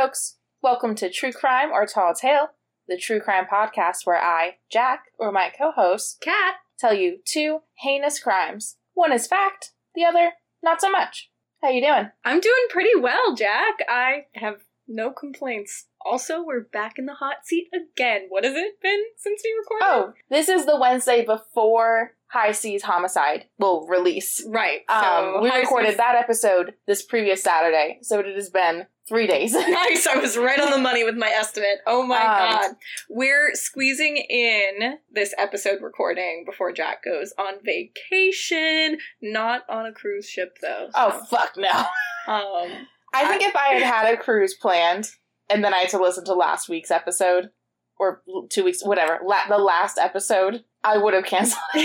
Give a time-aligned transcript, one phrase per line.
[0.00, 0.38] folks.
[0.62, 2.48] Welcome to True Crime or Tall Tale,
[2.88, 6.54] the true crime podcast where I, Jack, or my co-host, Cat.
[6.78, 8.76] tell you two heinous crimes.
[8.94, 10.30] One is fact, the other
[10.62, 11.30] not so much.
[11.62, 12.10] How you doing?
[12.24, 13.74] I'm doing pretty well, Jack.
[13.90, 15.84] I have no complaints.
[16.06, 18.22] Also, we're back in the hot seat again.
[18.30, 19.84] What has it been since we recorded?
[19.86, 24.42] Oh, this is the Wednesday before High Seas Homicide will release.
[24.48, 24.80] right.
[24.88, 28.86] Um, So we High recorded Seas- that episode this previous Saturday, so it has been
[29.10, 29.52] three days.
[29.68, 30.06] nice.
[30.06, 31.80] I was right on the money with my estimate.
[31.86, 32.70] Oh my Um, god.
[33.10, 38.98] We're squeezing in this episode recording before Jack goes on vacation.
[39.20, 40.88] Not on a cruise ship, though.
[40.94, 41.68] oh fuck no!
[42.26, 45.10] Um, I think if I had had a cruise planned
[45.50, 47.50] and then I had to listen to last week's episode
[47.98, 51.60] or two weeks, whatever, la- the last episode, I would have canceled.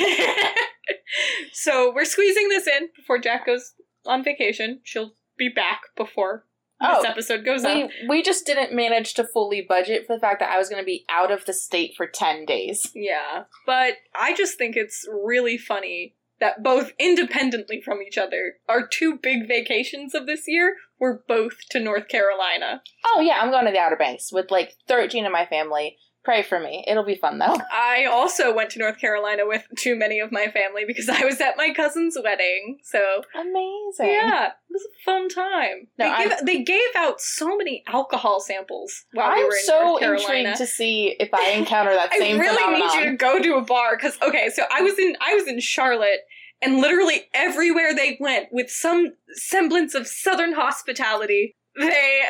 [1.53, 3.73] so we're squeezing this in before Jack goes
[4.05, 4.79] on vacation.
[4.83, 6.44] She'll be back before
[6.81, 7.75] Oh, this episode goes up.
[7.75, 10.81] we we just didn't manage to fully budget for the fact that I was going
[10.81, 12.91] to be out of the state for ten days.
[12.93, 18.85] Yeah, but I just think it's really funny that both independently from each other, our
[18.85, 22.81] two big vacations of this year were both to North Carolina.
[23.05, 25.97] Oh yeah, I'm going to the Outer Banks with like thirteen of my family.
[26.25, 27.55] Pray for me; it'll be fun though.
[27.71, 31.39] I also went to North Carolina with too many of my family because I was
[31.39, 32.79] at my cousin's wedding.
[32.83, 34.07] So Amazing.
[34.13, 35.87] yeah, it was a fun time.
[35.99, 39.81] No, they, give, they gave out so many alcohol samples while I'm were in so
[39.83, 40.33] North Carolina.
[40.39, 42.87] intrigued to see if I encounter that I same really phenomenon.
[42.87, 45.47] need you to go to a bar because okay, so I was in I was
[45.47, 46.21] in Charlotte,
[46.61, 52.21] and literally everywhere they went with some semblance of Southern hospitality, they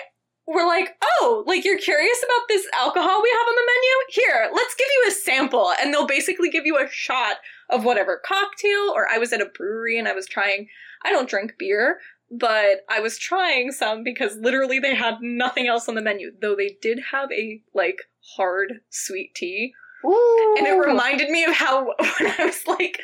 [0.47, 3.93] were like, "Oh, like you're curious about this alcohol we have on the menu?
[4.09, 7.37] Here, let's give you a sample," and they'll basically give you a shot
[7.69, 8.91] of whatever cocktail.
[8.93, 10.69] Or I was at a brewery and I was trying.
[11.03, 11.99] I don't drink beer.
[12.31, 16.55] But I was trying some because literally they had nothing else on the menu, though
[16.55, 17.99] they did have a like
[18.35, 19.73] hard sweet tea
[20.05, 20.55] Ooh.
[20.57, 21.85] and it reminded me of how
[22.19, 23.01] when I was like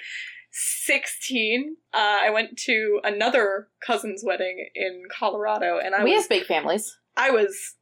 [0.52, 6.30] 16, uh, I went to another cousin's wedding in Colorado, and I we was have
[6.30, 6.98] big families.
[7.16, 7.76] I was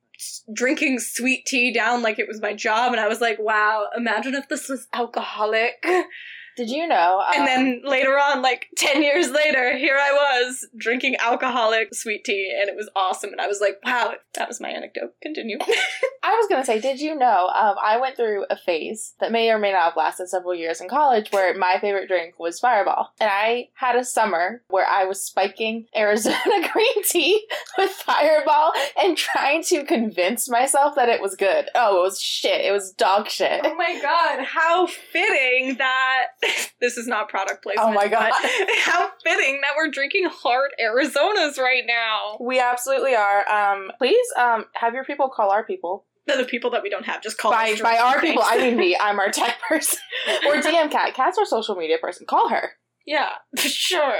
[0.53, 4.35] drinking sweet tea down like it was my job, and I was like, "Wow, imagine
[4.35, 5.83] if this was alcoholic."
[6.57, 7.23] Did you know?
[7.33, 12.23] and um, then later on, like 10 years later, here I was drinking alcoholic sweet
[12.23, 13.31] tea, and it was awesome.
[13.31, 15.57] And I was like, "Wow, that was my anecdote." Continue.
[16.23, 17.47] I was gonna say, did you know?
[17.47, 20.81] Um, I went through a phase that may or may not have lasted several years
[20.81, 25.05] in college, where my favorite drink was Fireball, and I had a summer where I
[25.05, 31.35] was spiking Arizona green tea with Fireball and trying to convince myself that it was
[31.35, 31.69] good.
[31.75, 32.65] Oh, it was shit.
[32.65, 33.61] It was dog shit.
[33.63, 36.27] Oh my god, how fitting that
[36.81, 37.89] this is not product placement.
[37.89, 38.31] Oh my God.
[38.83, 42.37] How fitting that we're drinking hard Arizonas right now.
[42.39, 43.47] We absolutely are.
[43.49, 46.05] Um, please, um, have your people call our people.
[46.27, 47.23] They're the people that we don't have.
[47.23, 48.95] Just call By by our people, I mean me.
[48.99, 49.99] I'm our tech person
[50.45, 51.15] or DM Cat.
[51.15, 52.27] Cat's our social media person.
[52.27, 52.73] Call her.
[53.05, 54.13] yeah, sure.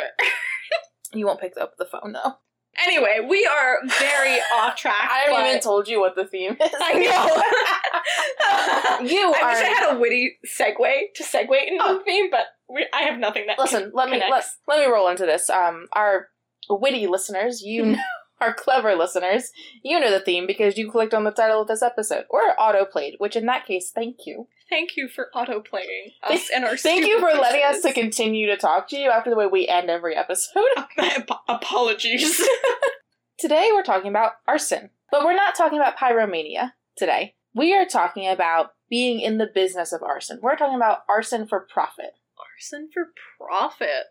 [1.13, 2.35] You won't pick up the phone though.
[2.83, 4.95] Anyway, we are very off track.
[5.01, 6.71] I haven't even told you what the theme is.
[6.81, 7.41] I know.
[9.09, 9.49] You I are.
[9.49, 11.97] wish I had a witty segue to segue into Oh.
[11.97, 13.57] the theme, but we, I have nothing that.
[13.59, 15.49] Listen, let me let, let me roll into this.
[15.49, 16.27] Um, our
[16.69, 17.97] witty listeners, you know,
[18.41, 19.51] our clever listeners,
[19.83, 22.83] you know the theme because you clicked on the title of this episode or auto
[22.85, 23.15] played.
[23.19, 24.47] Which in that case, thank you.
[24.69, 26.77] Thank you for auto playing us and our.
[26.77, 29.47] Thank you for stupid letting us to continue to talk to you after the way
[29.47, 30.63] we end every episode.
[30.97, 32.41] Ap- Apologies.
[33.39, 37.35] Today we're talking about arson, but we're not talking about pyromania today.
[37.55, 40.39] We are talking about being in the business of arson.
[40.41, 42.11] We're talking about arson for profit.
[42.55, 43.07] Arson for
[43.39, 44.05] profit.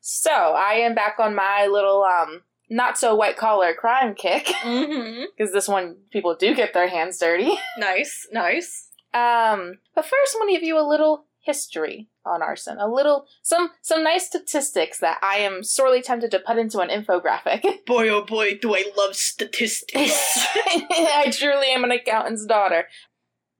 [0.00, 5.24] So I am back on my little um not so white collar crime kick Mm-hmm.
[5.36, 7.50] because this one people do get their hands dirty.
[7.78, 8.88] Nice, nice.
[9.12, 13.26] Um, but first, I'm going to give you a little history on arson, a little
[13.42, 17.62] some some nice statistics that I am sorely tempted to put into an infographic.
[17.86, 20.46] Boy, oh boy, do I love statistics.
[20.66, 22.86] I truly am an accountant's daughter.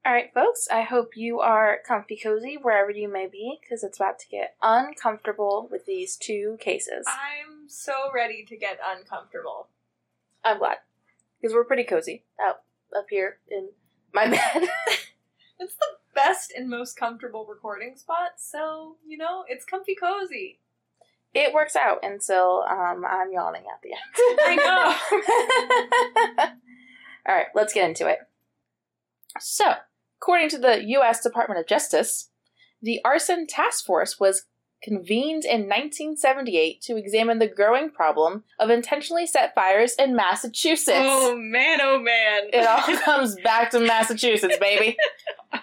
[0.04, 0.66] All right, folks.
[0.70, 4.54] I hope you are comfy cozy wherever you may be, because it's about to get
[4.62, 7.06] uncomfortable with these two cases.
[7.06, 9.68] I'm so ready to get uncomfortable.
[10.42, 10.78] I'm glad,
[11.40, 12.62] because we're pretty cozy out
[12.96, 13.70] up here in
[14.14, 14.68] my bed.
[15.60, 20.58] It's the best and most comfortable recording spot, so, you know, it's comfy cozy.
[21.34, 24.38] it works out until um, I'm yawning at the end.
[24.42, 24.56] I
[26.38, 26.46] know.
[27.28, 28.20] All right, let's get into it.
[29.38, 29.74] So,
[30.20, 31.22] according to the U.S.
[31.22, 32.30] Department of Justice,
[32.80, 34.44] the arson task force was
[34.82, 40.96] convened in 1978 to examine the growing problem of intentionally set fires in Massachusetts.
[40.98, 42.48] Oh man, oh man.
[42.52, 44.96] It all comes back to Massachusetts, baby.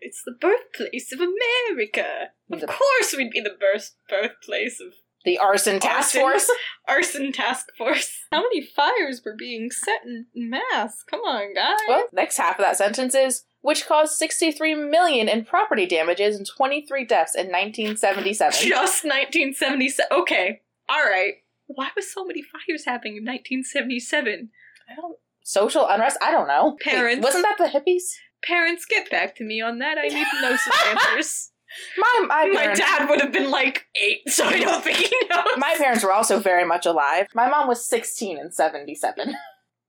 [0.00, 2.30] It's the birthplace of America.
[2.50, 4.94] Of course, we'd be the birth birthplace of
[5.24, 6.20] The arson task Arson.
[6.20, 6.50] force.
[6.88, 8.24] arson task force.
[8.32, 11.02] How many fires were being set in mass?
[11.08, 11.76] Come on, guys.
[11.88, 16.46] Well, next half of that sentence is which caused 63 million in property damages and
[16.46, 18.52] 23 deaths in 1977.
[18.68, 20.08] Just 1977.
[20.22, 21.34] Okay, all right.
[21.66, 24.50] Why was so many fires happening in 1977?
[24.90, 26.18] I don't social unrest.
[26.22, 26.76] I don't know.
[26.84, 27.22] Wait, Parents.
[27.22, 28.02] wasn't that the hippies?
[28.44, 29.98] Parents, get back to me on that.
[29.98, 31.50] I need to know some answers.
[31.96, 35.16] My my, My parents, dad would have been like eight, so I don't think he
[35.30, 35.44] knows.
[35.56, 37.28] my parents were also very much alive.
[37.34, 39.34] My mom was 16 in 77.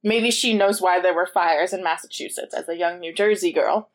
[0.04, 3.90] Maybe she knows why there were fires in Massachusetts as a young New Jersey girl.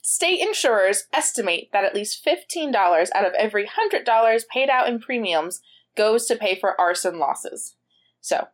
[0.00, 2.74] State insurers estimate that at least $15
[3.14, 5.60] out of every $100 paid out in premiums
[5.96, 7.76] goes to pay for arson losses.
[8.20, 8.48] So,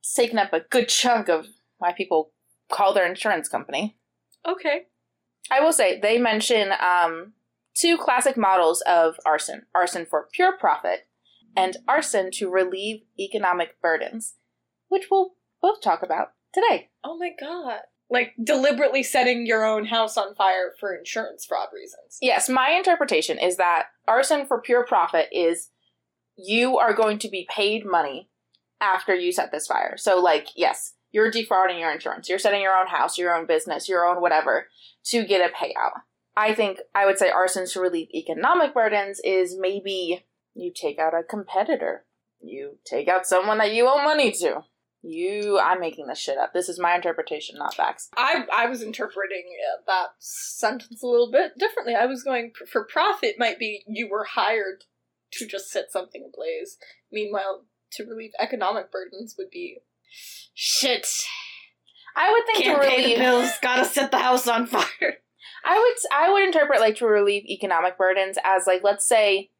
[0.00, 1.48] it's taken up a good chunk of
[1.78, 2.32] why people
[2.70, 3.96] call their insurance company.
[4.46, 4.82] Okay.
[5.50, 7.32] I will say they mention um,
[7.74, 11.06] two classic models of arson arson for pure profit
[11.56, 14.34] and arson to relieve economic burdens,
[14.88, 16.88] which we'll both talk about today.
[17.04, 17.80] Oh my god.
[18.10, 22.18] Like deliberately setting your own house on fire for insurance fraud reasons.
[22.20, 25.70] Yes, my interpretation is that arson for pure profit is
[26.36, 28.28] you are going to be paid money
[28.80, 29.96] after you set this fire.
[29.96, 33.88] So, like, yes, you're defrauding your insurance, you're setting your own house, your own business,
[33.88, 34.66] your own whatever
[35.04, 36.00] to get a payout.
[36.36, 41.14] I think I would say arson to relieve economic burdens is maybe you take out
[41.14, 42.04] a competitor,
[42.40, 44.64] you take out someone that you owe money to.
[45.02, 46.52] You, I'm making this shit up.
[46.52, 48.08] This is my interpretation, not facts.
[48.16, 51.94] I I was interpreting uh, that sentence a little bit differently.
[51.94, 54.84] I was going for profit might be you were hired
[55.34, 56.78] to just set something ablaze.
[57.12, 59.82] Meanwhile, to relieve economic burdens would be
[60.54, 61.06] shit.
[62.16, 63.50] I would think Can't to pay the bills.
[63.60, 65.18] Gotta set the house on fire.
[65.64, 69.50] I would I would interpret like to relieve economic burdens as like let's say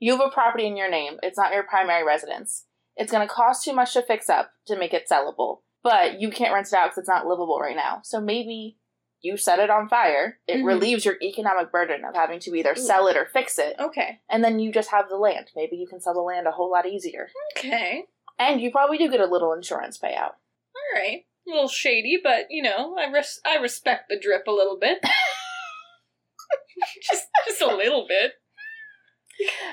[0.00, 1.18] you have a property in your name.
[1.22, 2.66] It's not your primary residence.
[2.96, 6.30] It's going to cost too much to fix up to make it sellable, but you
[6.30, 8.00] can't rent it out because it's not livable right now.
[8.04, 8.76] So maybe
[9.20, 10.38] you set it on fire.
[10.46, 10.66] It Mhm.
[10.66, 14.20] relieves your economic burden of having to either sell it or fix it, Okay.
[14.28, 15.50] and then you just have the land.
[15.56, 18.04] Maybe you can sell the land a whole lot easier, Okay.
[18.38, 20.34] And you probably do get a little insurance payout.
[20.74, 21.24] All right.
[21.46, 24.98] A little shady, but you know, I res- I respect the drip a little bit.
[27.10, 28.32] just just a little bit.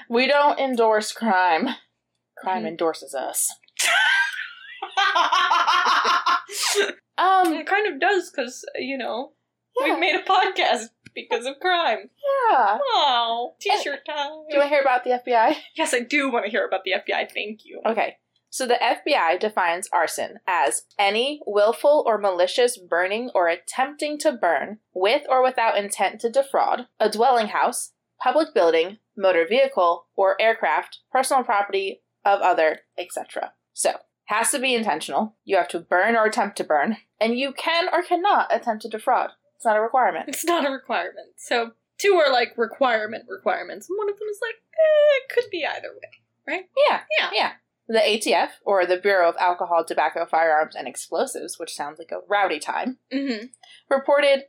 [0.09, 1.69] We don't endorse crime.
[2.37, 2.67] Crime Mhm.
[2.69, 3.47] endorses us.
[7.17, 9.33] Um, it kind of does because you know
[9.79, 9.91] yeah.
[9.91, 12.09] we've made a podcast because of crime.
[12.49, 12.79] Yeah.
[12.81, 14.29] Oh, t-shirt time.
[14.49, 15.55] Do you want to hear about the FBI?
[15.75, 17.31] yes, I do want to hear about the FBI.
[17.31, 17.79] Thank you.
[17.85, 18.17] Okay.
[18.51, 24.79] So the FBI defines arson as any willful or malicious burning or attempting to burn
[24.93, 30.99] with or without intent to defraud a dwelling house, public building, motor vehicle, or aircraft,
[31.13, 33.53] personal property of other, etc.
[33.71, 33.93] So,
[34.25, 35.35] has to be intentional.
[35.45, 38.89] You have to burn or attempt to burn, and you can or cannot attempt to
[38.89, 39.29] defraud.
[39.55, 40.25] It's not a requirement.
[40.27, 41.35] It's not a requirement.
[41.37, 45.49] So two are like requirement requirements, and one of them is like eh, it could
[45.49, 46.09] be either way.
[46.45, 46.65] Right?
[46.89, 47.29] Yeah, Yeah.
[47.31, 47.51] yeah.
[47.91, 52.21] The ATF, or the Bureau of Alcohol, Tobacco, Firearms, and Explosives, which sounds like a
[52.29, 53.47] rowdy time, Mm-hmm.
[53.89, 54.43] reported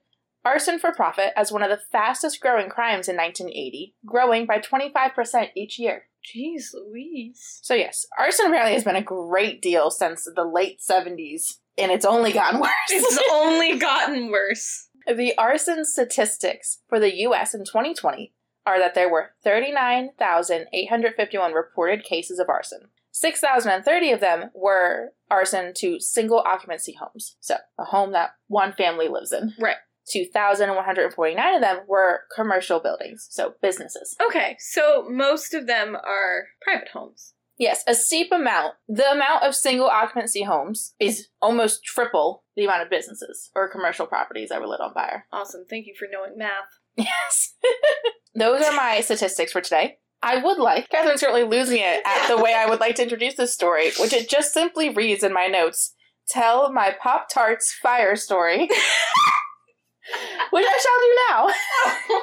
[0.44, 5.48] arson for profit as one of the fastest growing crimes in 1980, growing by 25%
[5.56, 6.04] each year.
[6.24, 7.58] Jeez Louise.
[7.62, 12.04] So, yes, arson apparently has been a great deal since the late 70s, and it's
[12.04, 12.70] only gotten worse.
[12.90, 14.88] It's only gotten worse.
[15.06, 18.32] the arson statistics for the US in 2020
[18.64, 22.82] are that there were 39,851 reported cases of arson.
[23.12, 27.36] 6,030 of them were arson to single occupancy homes.
[27.40, 29.54] So, a home that one family lives in.
[29.60, 29.76] Right.
[30.10, 34.16] 2,149 of them were commercial buildings, so businesses.
[34.26, 37.34] Okay, so most of them are private homes.
[37.58, 38.74] Yes, a steep amount.
[38.88, 44.06] The amount of single occupancy homes is almost triple the amount of businesses or commercial
[44.06, 45.26] properties that were lit on fire.
[45.32, 45.64] Awesome.
[45.68, 46.50] Thank you for knowing math.
[46.94, 47.54] Yes.
[48.34, 49.96] Those are my statistics for today.
[50.22, 53.34] I would like, Catherine's certainly losing it at the way I would like to introduce
[53.34, 55.94] this story, which it just simply reads in my notes
[56.28, 58.68] Tell my Pop Tarts fire story.
[60.50, 62.20] which I shall do now.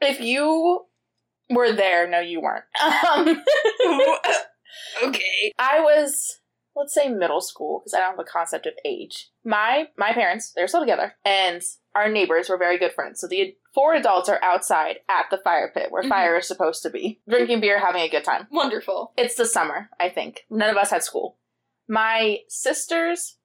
[0.08, 0.86] if you
[1.50, 2.64] were there, no, you weren't.
[2.82, 3.42] Um,
[5.08, 5.52] okay.
[5.58, 6.40] I was,
[6.76, 9.30] let's say, middle school because I don't have a concept of age.
[9.44, 11.62] My my parents, they're still together, and
[11.94, 13.20] our neighbors were very good friends.
[13.20, 16.08] So the Four adults are outside at the fire pit where Mhm.
[16.08, 18.48] fire is supposed to be, drinking beer, having a good time.
[18.50, 19.12] Wonderful.
[19.16, 20.44] It's the summer, I think.
[20.50, 21.38] None of us had school.
[21.88, 23.38] My sisters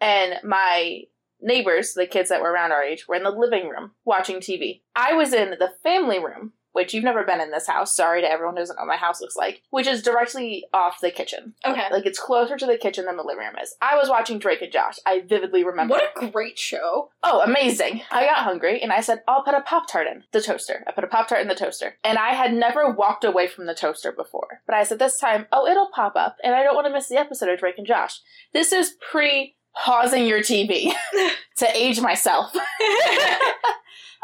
[0.00, 1.04] and my
[1.40, 4.82] neighbors, the kids that were around our age, were in the living room watching TV.
[4.94, 7.94] I was in the family room, which you've never been in this house.
[7.94, 11.00] Sorry to everyone who doesn't know what my house looks like, which is directly off
[11.00, 11.54] the kitchen.
[11.66, 11.84] Okay.
[11.90, 13.74] Like it's closer to the kitchen than the living room is.
[13.80, 14.98] I was watching Drake and Josh.
[15.06, 15.94] I vividly remember.
[15.94, 17.10] What a great show.
[17.22, 18.02] Oh, amazing.
[18.10, 20.84] I got hungry and I said, I'll put a Pop Tart in the toaster.
[20.86, 21.96] I put a Pop Tart in the toaster.
[22.04, 24.62] And I had never walked away from the toaster before.
[24.66, 27.08] But I said, this time, oh, it'll pop up and I don't want to miss
[27.08, 28.20] the episode of Drake and Josh.
[28.52, 30.92] This is pre pausing your TV
[31.58, 32.52] to age myself.
[32.54, 33.38] oh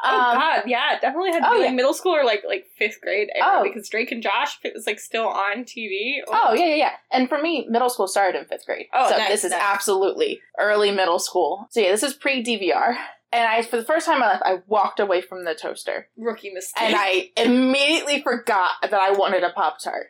[0.04, 1.66] Um, god, yeah, definitely had to oh, be yeah.
[1.66, 3.62] like middle school or like like fifth grade Oh.
[3.62, 6.18] because Drake and Josh it was like still on TV.
[6.28, 6.90] Oh yeah, yeah, yeah.
[7.10, 8.86] And for me, middle school started in fifth grade.
[8.92, 9.60] Oh, so nice, this is nice.
[9.62, 11.66] absolutely early middle school.
[11.70, 12.96] So yeah, this is pre DVR.
[13.32, 16.08] And I, for the first time in my life, I walked away from the toaster,
[16.16, 16.80] rookie mistake.
[16.84, 20.06] and I immediately forgot that I wanted a pop tart.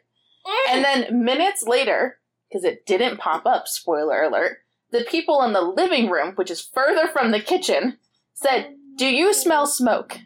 [0.71, 4.59] And then minutes later, because it didn't pop up, spoiler alert,
[4.91, 7.99] the people in the living room, which is further from the kitchen,
[8.35, 10.19] said, Do you smell smoke?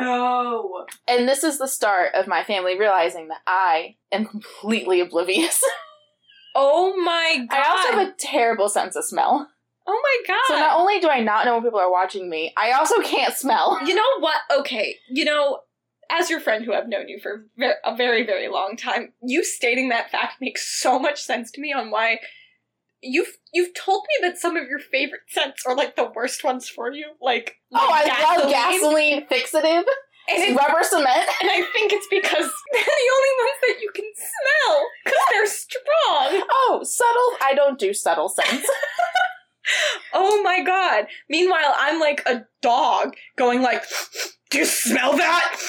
[0.00, 0.86] No.
[1.06, 5.62] And this is the start of my family realizing that I am completely oblivious.
[6.54, 7.56] oh my god.
[7.56, 9.48] I also have a terrible sense of smell.
[9.86, 10.40] oh my god.
[10.48, 13.34] So not only do I not know when people are watching me, I also can't
[13.34, 13.78] smell.
[13.86, 14.38] You know what?
[14.58, 15.60] Okay, you know,
[16.10, 17.46] as your friend who I've known you for
[17.84, 21.72] a very, very long time, you stating that fact makes so much sense to me
[21.72, 22.18] on why
[23.02, 26.68] you've you've told me that some of your favorite scents are like the worst ones
[26.68, 29.84] for you, like Oh, I like love gasoline fixative,
[30.28, 31.06] and, it- rubber cement.
[31.42, 35.46] and I think it's because they're the only ones that you can smell because they're
[35.46, 36.46] strong.
[36.50, 37.46] Oh, subtle.
[37.46, 38.68] I don't do subtle scents.
[40.14, 41.08] Oh my god!
[41.28, 43.84] Meanwhile, I'm like a dog going like,
[44.50, 45.60] "Do you smell that?"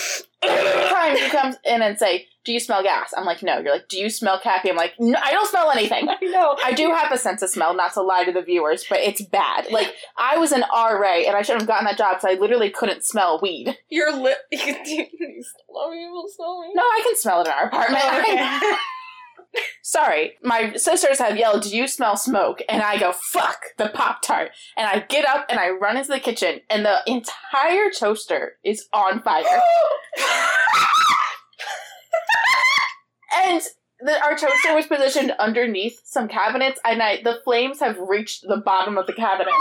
[0.41, 3.87] Time you come in and say, "Do you smell gas?" I'm like, "No." You're like,
[3.89, 6.57] "Do you smell Cappy?" I'm like, "No, I don't smell anything." I know.
[6.65, 9.21] I do have a sense of smell, not to lie to the viewers, but it's
[9.21, 9.71] bad.
[9.71, 12.71] Like I was an RA, and I shouldn't have gotten that job because I literally
[12.71, 13.77] couldn't smell weed.
[13.89, 14.39] Your lip.
[14.51, 15.05] You, you
[15.43, 15.99] smell me.
[15.99, 16.71] You smell me.
[16.73, 18.01] No, I can smell it in our apartment.
[18.03, 18.77] Oh, okay.
[19.83, 24.23] Sorry, my sisters have yelled, "Do you smell smoke?" And I go, "Fuck the pop
[24.23, 28.53] tart!" And I get up and I run into the kitchen, and the entire toaster
[28.63, 29.43] is on fire.
[33.36, 33.62] and
[34.01, 38.57] the, our toaster was positioned underneath some cabinets, and I, the flames have reached the
[38.57, 39.53] bottom of the cabinet.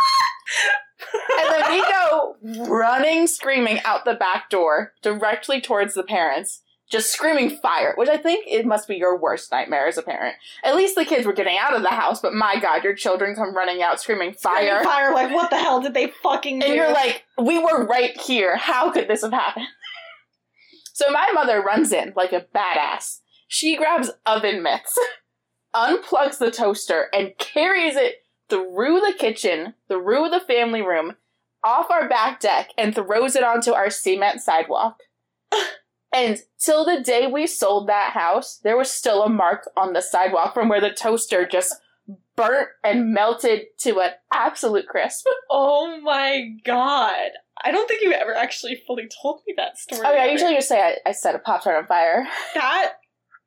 [1.40, 2.36] and then we go
[2.68, 8.16] running, screaming out the back door directly towards the parents, just screaming fire, which I
[8.16, 10.36] think it must be your worst nightmare as a parent.
[10.64, 13.34] At least the kids were getting out of the house, but my god, your children
[13.34, 14.82] come running out screaming fire.
[14.84, 16.66] Fire, like, what the hell did they fucking do?
[16.66, 18.56] And you're like, we were right here.
[18.56, 19.66] How could this have happened?
[20.94, 23.18] so my mother runs in like a badass.
[23.48, 24.96] She grabs oven mitts,
[25.74, 28.16] unplugs the toaster, and carries it
[28.48, 31.16] through the kitchen, through the family room,
[31.64, 34.98] off our back deck, and throws it onto our cement sidewalk.
[36.14, 40.02] and till the day we sold that house, there was still a mark on the
[40.02, 41.74] sidewalk from where the toaster just
[42.36, 45.26] burnt and melted to an absolute crisp.
[45.50, 47.30] oh my god.
[47.64, 50.02] I don't think you ever actually fully told me that story.
[50.04, 52.28] Oh yeah, I usually just say I, I set a pop tart on fire.
[52.54, 52.92] That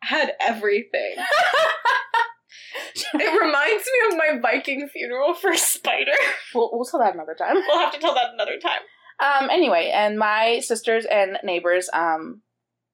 [0.01, 1.15] had everything.
[3.13, 6.12] it reminds me of my Viking funeral for Spider.
[6.53, 7.55] We'll, we'll tell that another time.
[7.55, 8.81] We'll have to tell that another time.
[9.22, 9.50] Um.
[9.50, 12.41] Anyway, and my sisters and neighbors um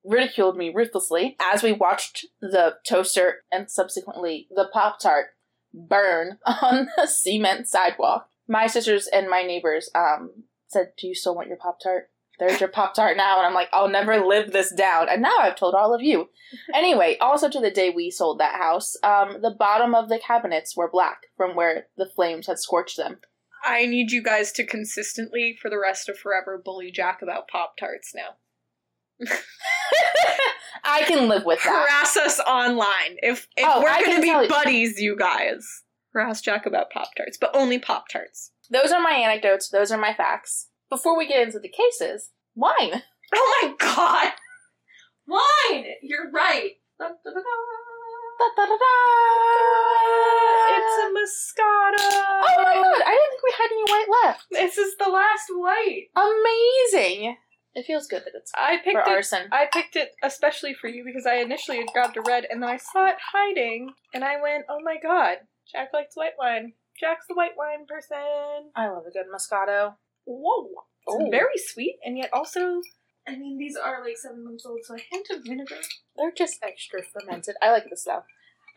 [0.04, 5.28] ridiculed me ruthlessly as we watched the toaster and subsequently the pop tart
[5.74, 8.30] burn on the cement sidewalk.
[8.48, 12.10] My sisters and my neighbors um said, "Do you still want your pop tart?"
[12.40, 13.38] There's your Pop Tart now.
[13.38, 15.08] And I'm like, I'll never live this down.
[15.10, 16.30] And now I've told all of you.
[16.74, 20.76] Anyway, also to the day we sold that house, um, the bottom of the cabinets
[20.78, 23.20] were black from where the flames had scorched them.
[23.64, 27.76] I need you guys to consistently, for the rest of forever, bully Jack about Pop
[27.78, 28.36] Tarts now.
[30.84, 31.88] I can live with that.
[31.90, 33.18] Harass us online.
[33.24, 35.84] If, if Oh, we're going to be buddies, you guys.
[36.14, 38.52] Harass Jack about Pop Tarts, but only Pop Tarts.
[38.70, 39.70] Those are my anecdotes.
[39.70, 40.68] Those are my facts.
[40.90, 43.04] Before we get into the cases, wine.
[43.36, 44.32] Oh my god!
[45.28, 45.86] Wine!
[46.02, 46.72] You're right.
[46.98, 47.42] Da, da, da.
[50.78, 52.00] It's a Moscato.
[52.00, 53.02] Oh my god!
[53.06, 54.46] I didn't think we had any white left.
[54.50, 56.08] This is the last white.
[56.16, 57.36] Amazing.
[57.76, 59.12] It feels good that it's I for picked it.
[59.12, 59.50] arson.
[59.52, 62.70] I picked it especially for you because I initially had grabbed a red and then
[62.70, 65.40] I saw it hiding and I went, "Oh my god,
[65.70, 66.74] Jack likes white wine.
[67.00, 69.96] Jack's the white wine person." I love a good Moscato.
[70.28, 70.68] Whoa.
[71.10, 71.30] Oh.
[71.32, 72.82] very sweet, and yet also,
[73.28, 75.78] I mean, these are like seven months old, so a hint of vinegar.
[76.18, 77.56] They're just extra fermented.
[77.62, 78.24] I like this though.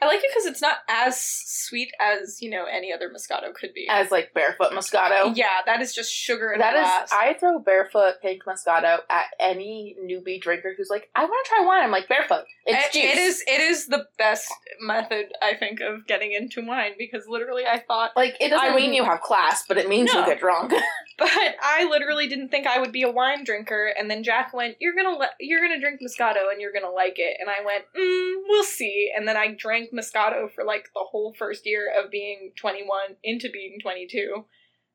[0.03, 3.75] I like it because it's not as sweet as you know any other Moscato could
[3.75, 3.87] be.
[3.91, 5.37] As like barefoot Moscato.
[5.37, 7.11] yeah, that is just sugar in That a is.
[7.13, 11.67] I throw barefoot pink Moscato at any newbie drinker who's like, I want to try
[11.67, 11.83] wine.
[11.83, 12.45] I'm like, barefoot.
[12.65, 13.13] It's it, juice.
[13.13, 17.67] it is it is the best method I think of getting into wine because literally
[17.67, 20.21] I thought Like, it doesn't I mean you have class, but it means No.
[20.21, 20.73] you get drunk.
[21.21, 21.29] but
[21.63, 23.95] I literally didn't think I would be a wine drinker.
[23.97, 26.73] And then Jack went you're going to le- you're going to drink Moscato and you're
[26.73, 27.37] going to like it.
[27.39, 29.13] And I went mm, we'll see.
[29.17, 33.49] And then I drank Moscato for like the whole first year of being 21 into
[33.53, 34.45] being 22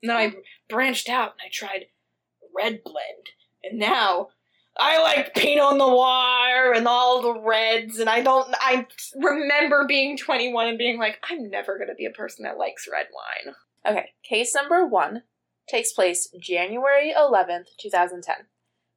[0.06, 0.36] and then I
[0.70, 1.86] branched out and I tried
[2.56, 3.30] red blend.
[3.64, 4.30] And now
[4.78, 8.54] I like Pinot Noir and all the reds, and I don't.
[8.60, 12.88] I remember being 21 and being like, I'm never gonna be a person that likes
[12.92, 13.56] red wine.
[13.88, 15.24] Okay, case number one
[15.68, 18.36] takes place January 11th, 2010.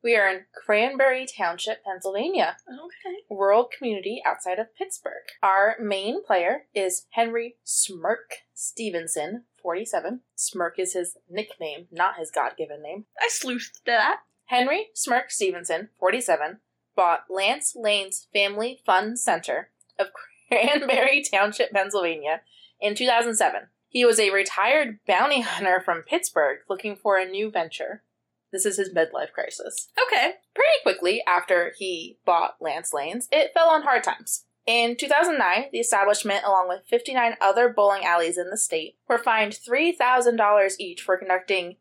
[0.02, 3.16] We are in Cranberry Township, Pennsylvania, Okay.
[3.28, 5.24] rural community outside of Pittsburgh.
[5.42, 10.20] Our main player is Henry Smirk Stevenson, 47.
[10.36, 13.06] Smirk is his nickname, not his God given name.
[13.20, 14.20] I sleuthed that.
[14.46, 16.60] Henry Smirk Stevenson, 47,
[16.94, 20.06] bought Lance Lane's Family Fun Center of
[20.48, 22.42] Cranberry Township, Pennsylvania
[22.80, 23.62] in 2007.
[23.98, 28.04] He was a retired bounty hunter from Pittsburgh looking for a new venture.
[28.52, 29.88] This is his midlife crisis.
[30.00, 30.34] Okay.
[30.54, 34.44] Pretty quickly after he bought Lance Lane's, it fell on hard times.
[34.66, 39.58] In 2009, the establishment, along with 59 other bowling alleys in the state, were fined
[39.68, 41.74] $3,000 each for conducting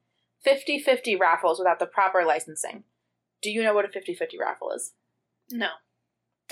[0.44, 2.84] 50 50 raffles without the proper licensing.
[3.44, 4.94] Do you know what a 50 50 raffle is?
[5.52, 5.70] No.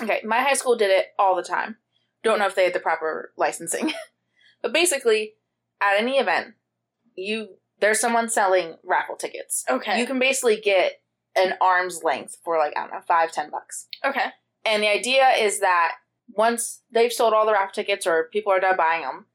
[0.00, 1.78] Okay, my high school did it all the time.
[2.22, 3.92] Don't know if they had the proper licensing.
[4.62, 5.32] but basically,
[5.80, 6.54] at any event,
[7.14, 7.48] you
[7.80, 9.64] there's someone selling raffle tickets.
[9.68, 10.00] Okay.
[10.00, 11.00] You can basically get
[11.34, 13.88] an arm's length for like, I don't know, five, ten bucks.
[14.04, 14.26] okay.
[14.64, 15.92] And the idea is that
[16.34, 19.26] once they've sold all the raffle tickets or people are done buying them,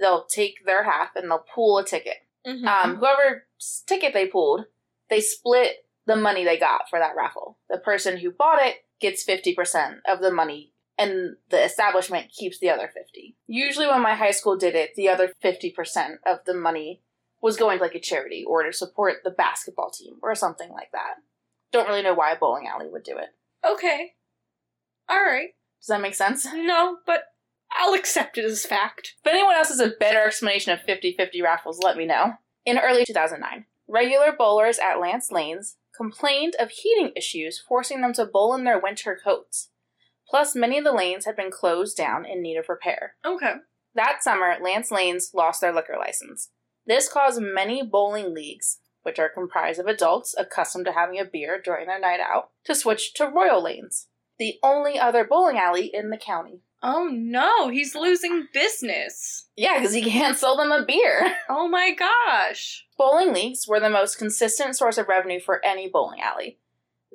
[0.00, 2.16] they'll take their half and they'll pool a ticket.
[2.46, 2.66] Mhm.
[2.66, 3.46] Um, whoever
[3.86, 4.64] ticket they pulled,
[5.10, 7.58] they split the money they got for that raffle.
[7.68, 12.70] The person who bought it gets 50% of the money and the establishment keeps the
[12.70, 13.36] other 50.
[13.52, 17.02] Usually when my high school did it, the other 50% of the money
[17.42, 20.92] was going to like a charity or to support the basketball team or something like
[20.92, 21.14] that.
[21.72, 23.30] Don't really know why a bowling alley would do it.
[23.68, 24.12] okay.
[25.08, 25.48] All right.
[25.80, 26.46] Does that make sense?
[26.54, 27.24] No, but
[27.72, 29.16] I'll accept it as fact.
[29.24, 32.34] If anyone else has a better explanation of 50 50 raffles, let me know.
[32.64, 38.26] In early 2009, regular bowlers at Lance Lanes complained of heating issues, forcing them to
[38.26, 39.69] bowl in their winter coats.
[40.30, 43.16] Plus, many of the lanes had been closed down in need of repair.
[43.26, 43.54] Okay.
[43.96, 46.50] That summer, Lance Lanes lost their liquor license.
[46.86, 51.60] This caused many bowling leagues, which are comprised of adults accustomed to having a beer
[51.62, 54.06] during their night out, to switch to Royal Lanes,
[54.38, 56.60] the only other bowling alley in the county.
[56.82, 59.48] Oh no, he's losing business.
[59.56, 61.34] Yeah, because he can't sell them a beer.
[61.48, 62.86] Oh my gosh.
[62.96, 66.58] Bowling leagues were the most consistent source of revenue for any bowling alley.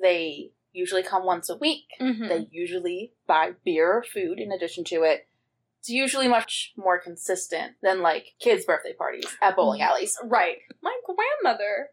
[0.00, 1.86] They usually come once a week.
[2.00, 2.28] Mm-hmm.
[2.28, 5.26] They usually buy beer or food in addition to it.
[5.80, 10.16] It's usually much more consistent than like kids' birthday parties at bowling alleys.
[10.24, 10.58] right.
[10.82, 11.88] My grandmother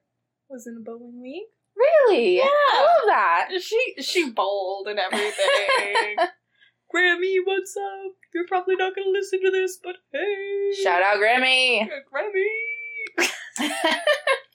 [0.49, 1.47] was in a bowling league.
[1.75, 2.37] Really?
[2.37, 2.43] Yeah.
[2.45, 3.49] I love that.
[3.61, 6.17] She she bowled and everything.
[6.95, 8.13] Grammy, what's up?
[8.33, 10.73] You're probably not gonna listen to this, but hey.
[10.83, 11.89] Shout out Grammy.
[12.13, 13.29] Grammy.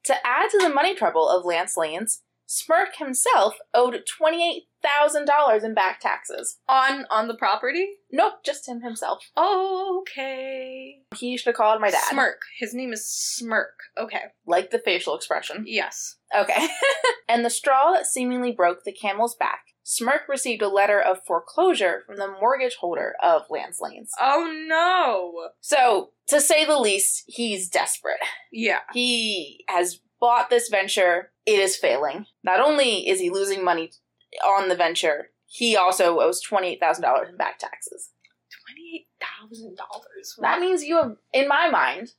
[0.05, 6.01] To add to the money trouble of Lance Lanes, Smirk himself owed $28,000 in back
[6.01, 6.57] taxes.
[6.67, 7.87] On on the property?
[8.11, 9.23] Nope, just him himself.
[9.37, 11.01] Okay.
[11.15, 12.05] He should have called my dad.
[12.09, 12.41] Smirk.
[12.59, 13.75] His name is Smirk.
[13.99, 14.23] Okay.
[14.47, 15.65] Like the facial expression.
[15.67, 16.17] Yes.
[16.35, 16.69] Okay.
[17.29, 22.03] and the straw that seemingly broke the camel's back, Smirk received a letter of foreclosure
[22.07, 24.11] from the mortgage holder of Lance Lanes.
[24.19, 25.51] Oh no.
[25.61, 28.21] So, to say the least, he's desperate.
[28.51, 28.81] Yeah.
[28.95, 32.27] He has bought this venture, it is failing.
[32.43, 33.91] Not only is he losing money
[34.45, 38.11] on the venture, he also owes $28,000 in back taxes.
[38.67, 40.37] Twenty-eight thousand dollars.
[40.41, 42.13] That means you have, in my mind,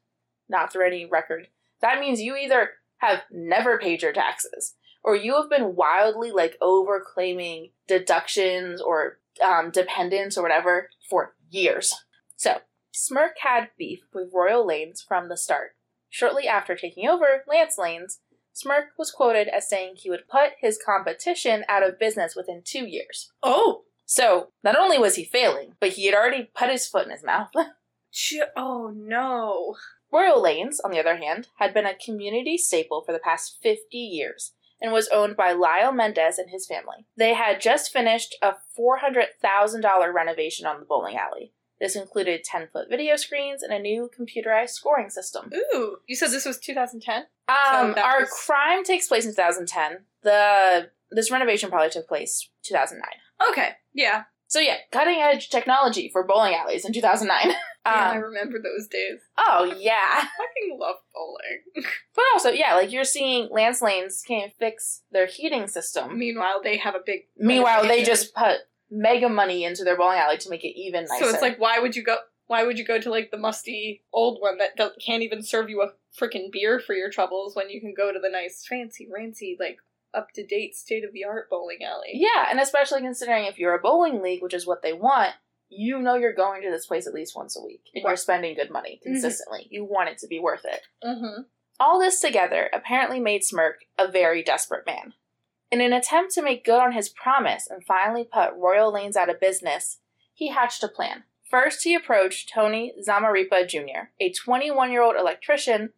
[0.50, 1.48] not through any record,
[1.82, 6.58] that means you either have never paid your taxes or you have been wildly like
[6.62, 11.94] over claiming deductions or um, dependents or whatever for years.
[12.36, 12.58] So,
[12.92, 15.76] Smirk had beef with Royal Lanes from the start.
[16.10, 18.19] Shortly after taking over Lance Lanes,
[18.54, 22.86] Smirk was quoted as saying he would put his competition out of business within two
[22.86, 23.32] years.
[23.41, 23.84] Oh.
[24.06, 27.24] So, not only was he failing, but he had already put his foot in his
[27.24, 27.52] mouth.
[28.12, 29.76] Ch- oh no.
[30.12, 33.98] Royal Lanes, on the other hand, had been a community staple for the past 50
[33.98, 37.06] years and was owned by Lyle Mendez and his family.
[37.17, 41.52] They had just finished a $400,000 renovation on the bowling alley.
[41.80, 45.52] This included 10 foot video screens and a new computerized scoring system.
[45.74, 47.24] Ooh, you said this was 2010.
[47.48, 50.06] Um, that our was- crime takes place in 2010.
[50.24, 53.10] The this renovation probably took place 2009.
[53.50, 57.48] Okay, yeah, So yeah, cutting edge technology for bowling alleys in 2009.
[57.50, 59.22] yeah, I Um, remember those days.
[59.38, 61.86] oh yeah, fucking love bowling.
[62.15, 66.20] but also yeah, like you're seeing Lance Lanes can't fix their heating system.
[66.20, 67.22] Meanwhile, they have a big.
[67.38, 68.58] Meanwhile, they just put
[68.91, 71.25] mega money into their bowling alley to make it even nicer.
[71.25, 72.17] So it's like, why would you go?
[72.47, 74.75] Why would you go to like the musty old one that
[75.06, 78.19] can't even serve you a freaking beer for your troubles when you can go to
[78.19, 79.78] the nice, fancy, rancy, like
[80.15, 82.10] up to date, state of the art bowling alley?
[82.13, 85.34] yeah, and especially considering if you're a bowling league, which is what they want,
[85.69, 88.56] you know you're going to this place at least once a week and you're spending
[88.56, 89.04] good money Mhm.
[89.04, 89.67] consistently.
[89.69, 90.82] You want it to be worth it.
[91.04, 91.43] Mm-hmm.
[91.80, 95.13] All this together apparently made Smirk a very desperate man.
[95.71, 99.29] In an attempt to make good on his promise and finally put Royal Lanes out
[99.29, 99.99] of business,
[100.34, 101.23] he hatched a plan.
[101.49, 105.93] First, he approached Tony Zamaripa Jr., a 21 year old electrician,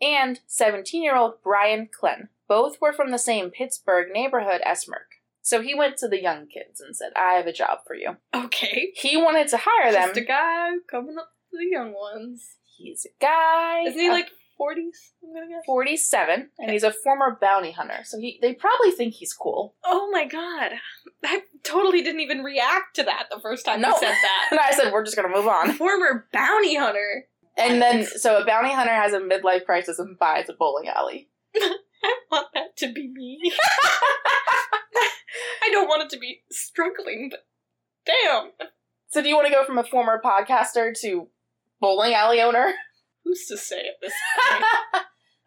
[0.00, 2.28] and 17 year old Brian Klen.
[2.48, 5.16] Both were from the same Pittsburgh neighborhood as Smirk.
[5.42, 8.16] So he went to the young kids and said, I have a job for you.
[8.34, 8.92] Okay.
[8.94, 10.08] He wanted to hire them.
[10.08, 12.56] Just a guy coming up to the young ones.
[12.76, 13.82] He's a guy.
[13.86, 14.30] Isn't he uh, like
[14.60, 15.12] 40s?
[15.22, 15.62] I'm gonna guess.
[15.66, 20.08] 47 and he's a former bounty hunter so he they probably think he's cool Oh
[20.12, 20.72] my god.
[21.24, 23.88] I totally didn't even react to that the first time No.
[23.88, 24.48] you said that.
[24.50, 27.24] and i said we're just gonna move on Former bounty hunter.
[27.56, 31.28] and then so a bounty hunter has a midlife crisis and buys a bowling alley
[31.56, 33.40] I want that to be me.
[35.62, 37.44] I don't want it to be struggling, but
[38.04, 38.50] damn.
[39.08, 41.28] so do you want to go from a former podcaster to
[41.80, 42.72] bowling alley owner
[43.26, 44.12] Who's to say at this
[44.50, 44.64] point?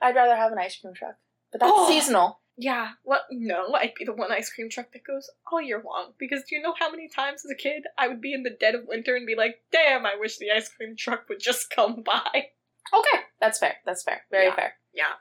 [0.01, 1.15] i'd rather have an ice cream truck
[1.51, 1.87] but that's Oh.
[1.89, 5.81] seasonal yeah, well, no, I'd be the one ice cream truck that goes all year
[5.81, 6.11] long.
[6.19, 8.49] Because do you know how many times as a kid I would be in the
[8.49, 11.69] dead of winter and be like, damn, I wish the ice cream truck would just
[11.69, 12.47] come by?
[12.93, 14.55] okay that's fair that's fair very Yeah.
[14.55, 15.13] fair Yeah,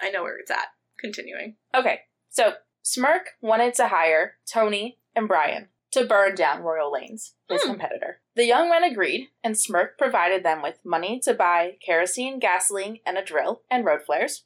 [0.00, 0.68] I know where it's at.
[0.98, 1.56] Continuing.
[1.74, 2.00] okay
[2.30, 7.72] so smirk wanted to hire tony and brian to burn down royal lanes his Hmm.
[7.72, 13.00] competitor the young men agreed and smirk provided them with money to buy kerosene gasoline
[13.04, 14.44] and a drill and road flares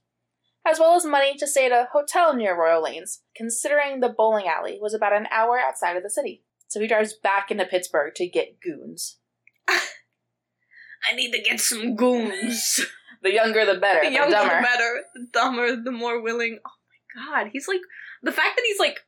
[0.67, 4.47] as well as money to stay at a hotel near royal lanes considering the bowling
[4.47, 6.43] alley was about an hour outside of the city.
[6.69, 9.19] So he drives back into pittsburgh to get goons.
[9.69, 12.81] I need to get some goons.
[13.23, 14.57] the younger the better the the, younger dumber.
[14.57, 16.59] the better, the dumber, the more willing.
[16.65, 16.71] Oh
[17.17, 17.81] my god, he's like
[18.23, 19.01] the fact that he's like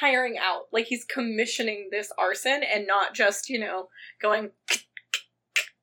[0.00, 3.88] hiring out, like he's commissioning this arson and not just you know
[4.20, 4.50] going.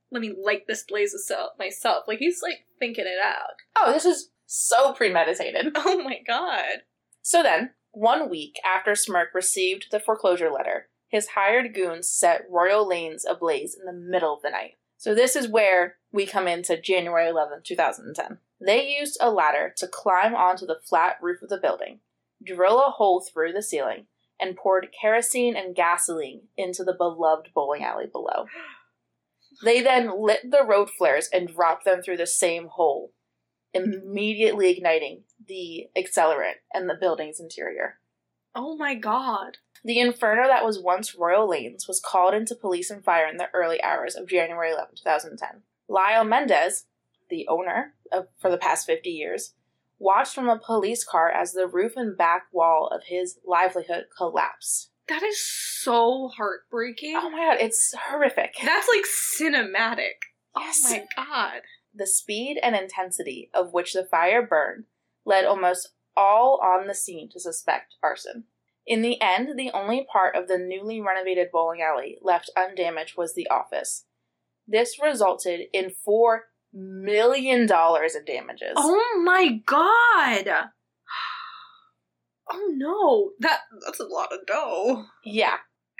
[0.10, 1.14] Let me light this blaze
[1.60, 2.04] myself.
[2.08, 3.56] Like he's like thinking it out.
[3.76, 6.84] oh this is so premeditated Oh my god.
[7.22, 12.88] So then, one week after Smirk received the foreclosure letter, his hired goons set Royal
[12.88, 14.76] Lanes ablaze in the middle of the night.
[14.98, 18.40] So this is where we come into January 11, 2010.
[18.60, 22.00] They used a ladder to climb onto the flat roof of the building,
[22.44, 24.08] drill a hole through the ceiling,
[24.40, 28.46] and poured kerosene and gasoline into the beloved bowling alley below.
[29.64, 33.12] They then lit the road flares and dropped them through the same hole,
[33.76, 33.92] hmm.
[33.92, 38.00] immediately igniting the accelerant and the building's interior.
[38.54, 39.58] Oh my god.
[39.84, 43.50] The inferno that was once Royal Lanes was called into police and fire in the
[43.54, 45.62] early hours of January 11, 2010.
[45.88, 46.86] Lyle Mendez,
[47.30, 49.54] the owner of, for the past 50 years,
[50.00, 54.92] watched from a police car as the roof and back wall of his livelihood collapsed.
[55.08, 57.16] That is so heartbreaking.
[57.16, 58.56] Oh my god, it's horrific.
[58.62, 59.06] That's like
[59.42, 60.16] cinematic.
[60.56, 60.82] Oh yes.
[60.86, 61.62] Oh my god.
[61.94, 64.86] The speed and intensity of which the fire burned
[65.26, 68.46] led almost all on the scene to suspect arson.
[68.86, 73.34] In the end, the only part of the newly renovated bowling alley left undamaged was
[73.34, 74.06] the office.
[74.68, 76.40] This resulted in $4
[76.74, 78.74] million dollars in damages.
[78.76, 80.70] Oh my god.
[82.50, 83.32] Oh no.
[83.40, 85.06] That that's a lot of dough.
[85.26, 85.58] Yeah.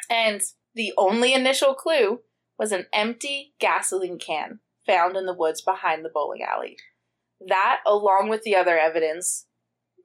[0.10, 0.42] And
[0.76, 2.22] the only initial clue
[2.58, 6.78] was an empty gasoline can found in the woods behind the bowling alley.
[7.46, 9.46] That, along with the other evidence,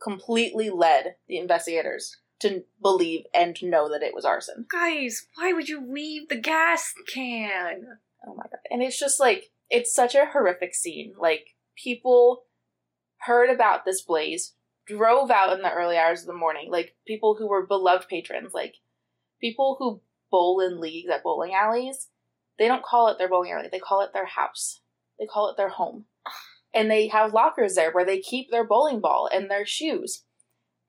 [0.03, 4.67] completely led the investigators to believe and know that it was arson.
[4.71, 7.85] Guys, why would you leave the gas can?
[8.27, 8.59] Oh my god.
[8.71, 11.15] And it's just like, it's such a horrific scene.
[11.19, 11.47] Like,
[11.83, 12.45] people
[13.23, 14.55] heard about this blaze,
[14.87, 16.71] drove out in the early hours of the morning.
[16.71, 18.75] Like, people who were beloved patrons, like,
[19.41, 22.09] people who bowl in leagues at bowling alleys,
[22.59, 24.83] they don't call it their bowling alley, they call it their house.
[25.19, 26.05] They call it their home.
[26.75, 30.25] and they have lockers there where they keep their bowling ball and their shoes.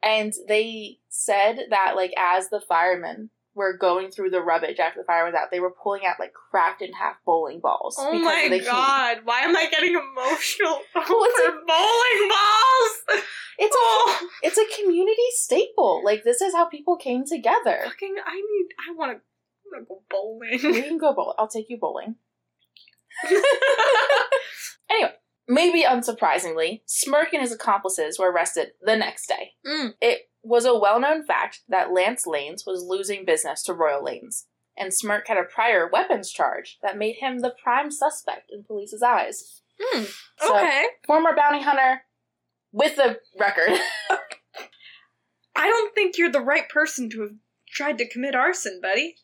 [0.03, 5.05] And they said that like as the firemen were going through the rubbish after the
[5.05, 7.95] fire was out, they were pulling out like cracked in half bowling balls.
[7.99, 8.65] Oh my the heat.
[8.65, 13.23] god, why am I getting emotional over it's bowling balls?
[13.59, 16.01] It's a Oh, it's a community staple.
[16.03, 17.81] Like this is how people came together.
[17.85, 20.73] fucking, I need, I want to, I want to go bowling.
[20.73, 21.35] We can go bowl.
[21.37, 22.15] I'll take you bowling.
[24.89, 25.11] Anyway,
[25.47, 29.53] maybe unsurprisingly, Smirk and his accomplices were arrested the next day.
[29.65, 29.93] Mm.
[30.01, 34.45] It was a well known fact that Lance Lanes was losing business to Royal Lanes,
[34.77, 39.01] and Smirk had a prior weapons charge that made him the prime suspect in police's
[39.01, 39.61] eyes.
[39.79, 40.03] Hmm.
[40.39, 40.85] So, okay.
[41.05, 42.03] former bounty hunter
[42.71, 43.71] with a record.
[45.55, 47.35] I don't think you're the right person to have
[47.69, 49.15] tried to commit arson, buddy.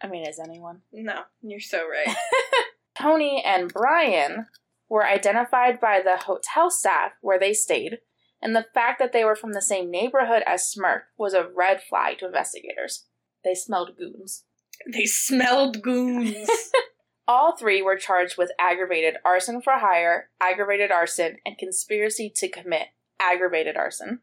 [0.00, 0.82] I mean, is anyone?
[0.92, 2.14] No, you're so right.
[2.96, 4.46] Tony and Brian
[4.88, 7.98] were identified by the hotel staff where they stayed,
[8.40, 11.82] and the fact that they were from the same neighborhood as Smirk was a red
[11.82, 13.06] flag to investigators.
[13.44, 14.44] They smelled goons.
[14.92, 16.48] they smelled goons.
[17.28, 22.88] All three were charged with aggravated arson for hire, aggravated arson, and conspiracy to commit
[23.20, 24.20] aggravated arson.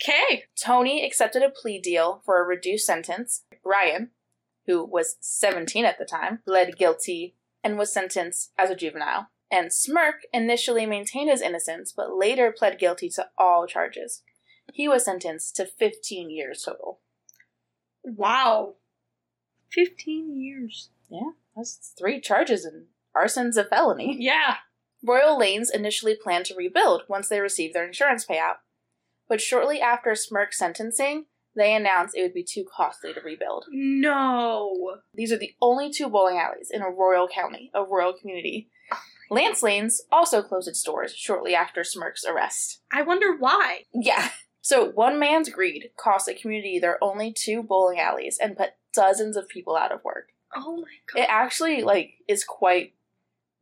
[0.00, 0.44] Okay.
[0.62, 3.44] Tony accepted a plea deal for a reduced sentence.
[3.64, 4.10] Ryan,
[4.66, 9.28] who was 17 at the time, pled guilty and was sentenced as a juvenile.
[9.50, 14.22] And Smirk initially maintained his innocence, but later pled guilty to all charges.
[14.72, 17.00] He was sentenced to 15 years total.
[18.02, 18.74] Wow.
[19.72, 20.90] 15 years.
[21.08, 24.16] Yeah, that's three charges, and arson's a felony.
[24.18, 24.56] Yeah.
[25.04, 28.56] Royal Lanes initially planned to rebuild once they received their insurance payout.
[29.28, 33.66] But shortly after Smirk's sentencing, they announced it would be too costly to rebuild.
[33.70, 34.98] No.
[35.14, 38.68] These are the only two bowling alleys in a royal county, a royal community.
[39.30, 42.82] Lance Lanes also closed its doors shortly after Smirk's arrest.
[42.92, 43.82] I wonder why.
[43.92, 44.30] Yeah.
[44.60, 49.36] So one man's greed cost the community their only two bowling alleys and put dozens
[49.36, 50.30] of people out of work.
[50.56, 51.20] Oh my god.
[51.22, 52.94] It actually like is quite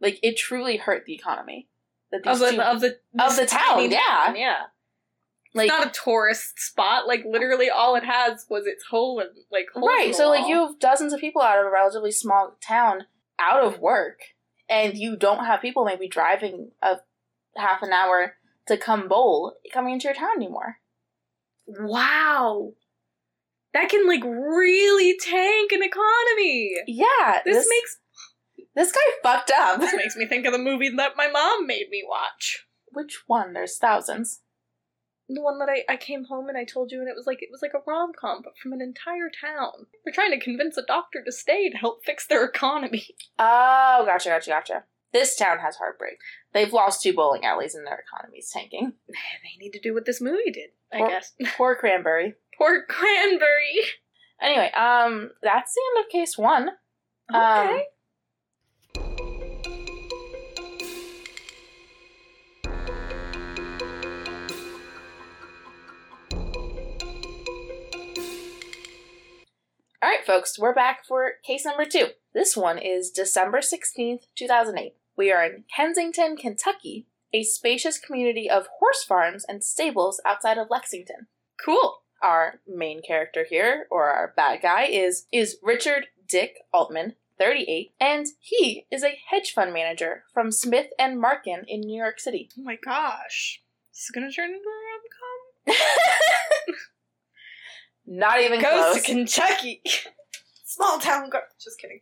[0.00, 1.68] like it truly hurt the economy.
[2.11, 4.35] That of the two, of the Of the town, yeah.
[4.35, 4.57] yeah.
[5.55, 7.07] like it's not a tourist spot.
[7.07, 10.14] Like literally, all it has was its hole and like right.
[10.14, 13.07] So like you have dozens of people out of a relatively small town
[13.38, 14.20] out of work,
[14.68, 16.96] and you don't have people maybe driving a
[17.57, 18.35] half an hour
[18.66, 20.77] to come bowl coming into your town anymore.
[21.66, 22.72] Wow,
[23.72, 26.77] that can like really tank an economy.
[26.87, 27.98] Yeah, This, this, makes
[28.74, 29.81] this guy fucked up.
[29.81, 32.66] this makes me think of the movie that my mom made me watch.
[32.92, 33.53] Which one?
[33.53, 34.40] There's thousands.
[35.29, 37.43] The one that I, I came home and I told you, and it was like
[37.43, 39.87] it was like a rom com, but from an entire town.
[40.05, 43.07] They're trying to convince a doctor to stay to help fix their economy.
[43.39, 44.85] Oh, gotcha, gotcha, gotcha.
[45.13, 46.19] This town has heartbreak.
[46.53, 48.93] They've lost two bowling alleys and their economy's tanking.
[49.09, 51.33] They need to do what this movie did, I guess.
[51.57, 52.35] Poor Cranberry.
[52.59, 53.81] Poor Cranberry.
[54.41, 56.71] Anyway, um, that's the end of case one.
[57.33, 57.81] Um,
[70.05, 72.09] All right, folks, we're back for case number two.
[72.35, 74.93] This one is December 16th, 2008.
[75.17, 80.67] We are in Kensington, Kentucky, a spacious community of horse farms and stables outside of
[80.69, 81.29] Lexington.
[81.64, 82.03] cool.
[82.23, 88.27] Our main character here, or our bad guy, is is Richard Dick Altman, 38, and
[88.40, 92.51] he is a hedge fund manager from Smith and Markin in New York City.
[92.59, 93.62] Oh my gosh.
[93.90, 95.05] This is gonna turn into a rom
[98.07, 98.61] Not even.
[98.61, 98.97] Goes close.
[98.97, 99.83] to Kentucky.
[100.64, 101.43] Small town girl.
[101.62, 102.01] Just kidding.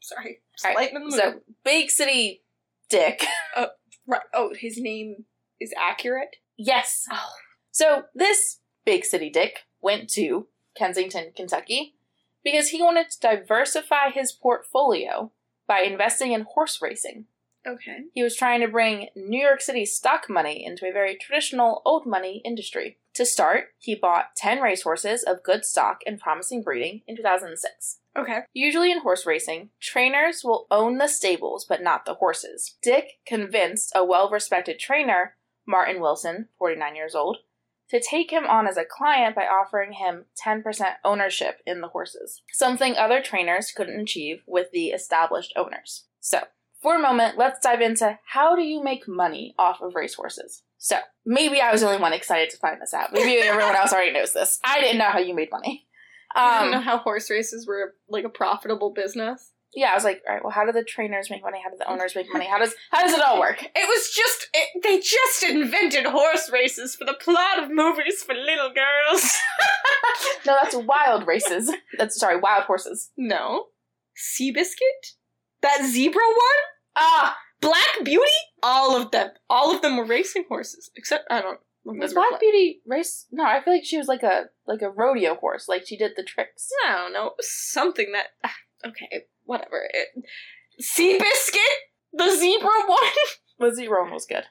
[0.00, 0.40] Sorry.
[0.54, 1.12] Just right, lighten the mood.
[1.14, 2.42] so, big city
[2.88, 3.24] Dick.
[3.56, 3.68] Oh,
[4.06, 4.22] right.
[4.32, 5.24] Oh, his name
[5.60, 6.36] is accurate?
[6.56, 7.06] Yes.
[7.10, 7.30] Oh.
[7.70, 11.94] So this big city dick went to Kensington, Kentucky,
[12.44, 15.32] because he wanted to diversify his portfolio
[15.66, 17.26] by investing in horse racing.
[17.66, 18.04] Okay.
[18.14, 22.06] He was trying to bring New York City stock money into a very traditional old
[22.06, 22.98] money industry.
[23.18, 27.98] To start, he bought 10 racehorses of good stock and promising breeding in 2006.
[28.16, 28.42] Okay.
[28.52, 32.76] Usually in horse racing, trainers will own the stables but not the horses.
[32.80, 35.34] Dick convinced a well respected trainer,
[35.66, 37.38] Martin Wilson, 49 years old,
[37.90, 40.62] to take him on as a client by offering him 10%
[41.04, 46.04] ownership in the horses, something other trainers couldn't achieve with the established owners.
[46.20, 46.44] So,
[46.80, 50.62] for a moment, let's dive into how do you make money off of racehorses?
[50.78, 53.12] So, maybe I was the only one excited to find this out.
[53.12, 54.58] Maybe everyone else already knows this.
[54.64, 55.86] I didn't know how you made money.
[56.34, 59.52] I Um, didn't know how horse races were like a profitable business.
[59.74, 61.60] Yeah, I was like, all right, well, how do the trainers make money?
[61.62, 62.46] How do the owners make money?
[62.46, 63.62] How does how does it all work?
[63.62, 68.34] It was just it, they just invented horse races for the plot of movies for
[68.34, 69.36] little girls.
[70.46, 71.70] No, that's wild races.
[71.98, 73.10] That's sorry, wild horses.
[73.16, 73.66] no,
[74.16, 75.14] Seabiscuit,
[75.62, 76.62] that zebra one,
[76.96, 78.30] Ah, Black Beauty,
[78.62, 82.04] all of them, all of them were racing horses except I don't remember.
[82.04, 82.40] was Black.
[82.40, 83.26] Beauty race?
[83.32, 85.68] No, I feel like she was like a like a rodeo horse.
[85.68, 86.70] Like she did the tricks.
[86.86, 88.54] I don't know, something that ah,
[88.86, 89.88] okay, whatever.
[89.92, 90.24] It,
[90.80, 91.58] Seabiscuit,
[92.12, 93.02] the zebra one.
[93.60, 94.44] The zero one was good.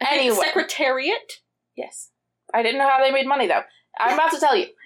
[0.00, 0.36] Anyway.
[0.36, 1.34] Secretariat.
[1.76, 2.12] Yes.
[2.54, 3.60] I didn't know how they made money though.
[3.98, 4.66] I'm about to tell you.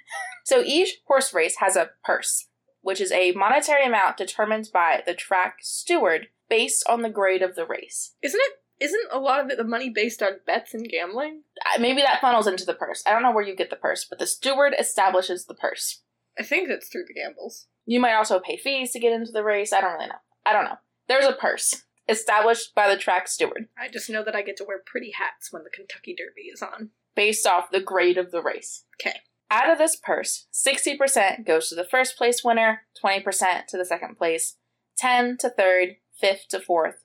[0.44, 2.46] So each horse race has a purse,
[2.80, 7.54] which is a monetary amount determined by the track steward based on the grade of
[7.56, 8.14] the race.
[8.22, 8.84] Isn't it?
[8.84, 11.42] Isn't a lot of it the money based on bets and gambling?
[11.74, 13.02] Uh, Maybe that funnels into the purse.
[13.06, 16.02] I don't know where you get the purse, but the steward establishes the purse.
[16.38, 17.66] I think it's through the gambles.
[17.86, 19.72] You might also pay fees to get into the race.
[19.72, 20.20] I don't really know.
[20.44, 20.76] I don't know.
[21.08, 24.64] There's a purse established by the track steward I just know that I get to
[24.64, 26.90] wear pretty hats when the Kentucky Derby is on.
[27.16, 28.84] based off the grade of the race.
[28.98, 29.20] 'Kay.
[29.50, 34.16] Out of this purse, 60% goes to the first place winner, 20% to the second
[34.16, 34.56] place,
[34.98, 36.96] 10 to third, 5th to 4th,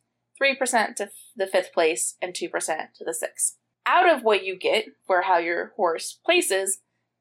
[0.41, 2.49] 3% to the 5th place, and 2%
[2.95, 3.57] to the 6th.
[3.85, 6.79] Out of what you get for how your horse places,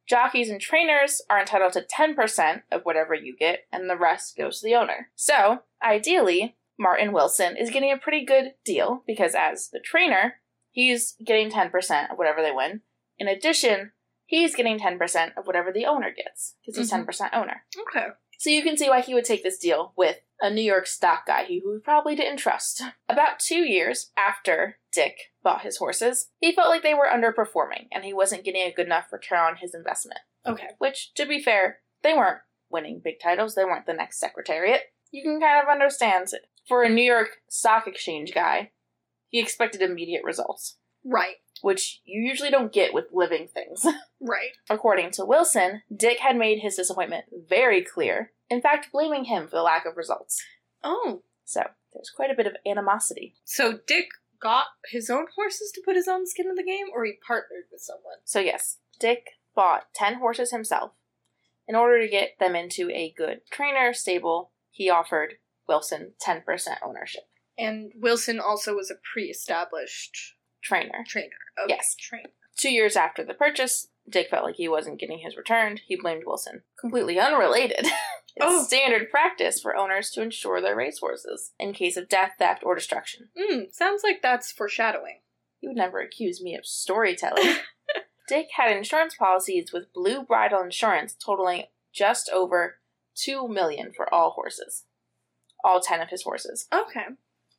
[0.08, 4.60] jockeys and trainers are entitled to 10% of whatever you get, and the rest goes
[4.60, 5.10] to the owner.
[5.14, 10.36] So, ideally, Martin Wilson is getting a pretty good deal because as the trainer,
[10.70, 12.80] he's getting 10% of whatever they win.
[13.18, 13.92] In addition,
[14.26, 17.04] he's getting 10% of whatever the owner gets because he's Mhm.
[17.06, 17.64] 10% owner.
[17.78, 18.06] Okay.
[18.40, 21.26] So you can see why he would take this deal with a New York stock
[21.26, 22.82] guy who he probably didn't trust.
[23.06, 28.02] About two years after Dick bought his horses, he felt like they were underperforming and
[28.02, 30.20] he wasn't getting a good enough return on his investment.
[30.46, 30.68] Okay.
[30.78, 32.38] Which, to be fair, they weren't
[32.70, 33.54] winning big titles.
[33.54, 34.84] They weren't the next Secretariat.
[35.12, 36.28] You can kind of understand.
[36.66, 38.70] For a New York Stock Exchange guy,
[39.28, 41.36] he expected immediate results, Right.
[41.62, 43.86] Which you usually don't get with living things.
[44.22, 44.50] Right.
[44.68, 49.56] According to Wilson, Dick had made his disappointment very clear, in fact, blaming him for
[49.56, 50.44] the lack of results.
[50.84, 51.22] Oh.
[51.46, 51.62] So,
[51.94, 53.34] there's quite a bit of animosity.
[53.46, 54.08] So Dick
[54.40, 57.64] got his own horses to put his own skin in the game, or he partnered
[57.72, 58.18] with someone?
[58.24, 60.92] So, yes, Dick bought 10 horses himself.
[61.66, 65.34] In order to get them into a good trainer stable, he offered
[65.68, 66.42] Wilson 10%
[66.84, 67.22] ownership.
[67.56, 71.04] And Wilson also was a pre-established Trainer.
[71.06, 71.30] trainer.
[71.62, 71.74] Okay.
[71.74, 71.94] Yes.
[71.98, 72.30] Trainer.
[72.56, 75.78] Two years after the purchase, Dick felt like he wasn't getting his return.
[75.86, 76.62] He blamed Wilson.
[76.78, 77.86] Completely unrelated.
[78.36, 78.62] it's Oh.
[78.64, 83.28] standard practice for owners to insure their racehorses in case of death, theft, or destruction.
[83.38, 83.62] Hmm.
[83.72, 85.20] Sounds like that's foreshadowing.
[85.60, 87.56] You would never accuse me of storytelling.
[88.28, 92.76] Dick had insurance policies with Blue Bridle Insurance totaling just over
[93.14, 94.84] two million for all horses.
[95.64, 96.66] All ten of his horses.
[96.72, 97.06] Okay.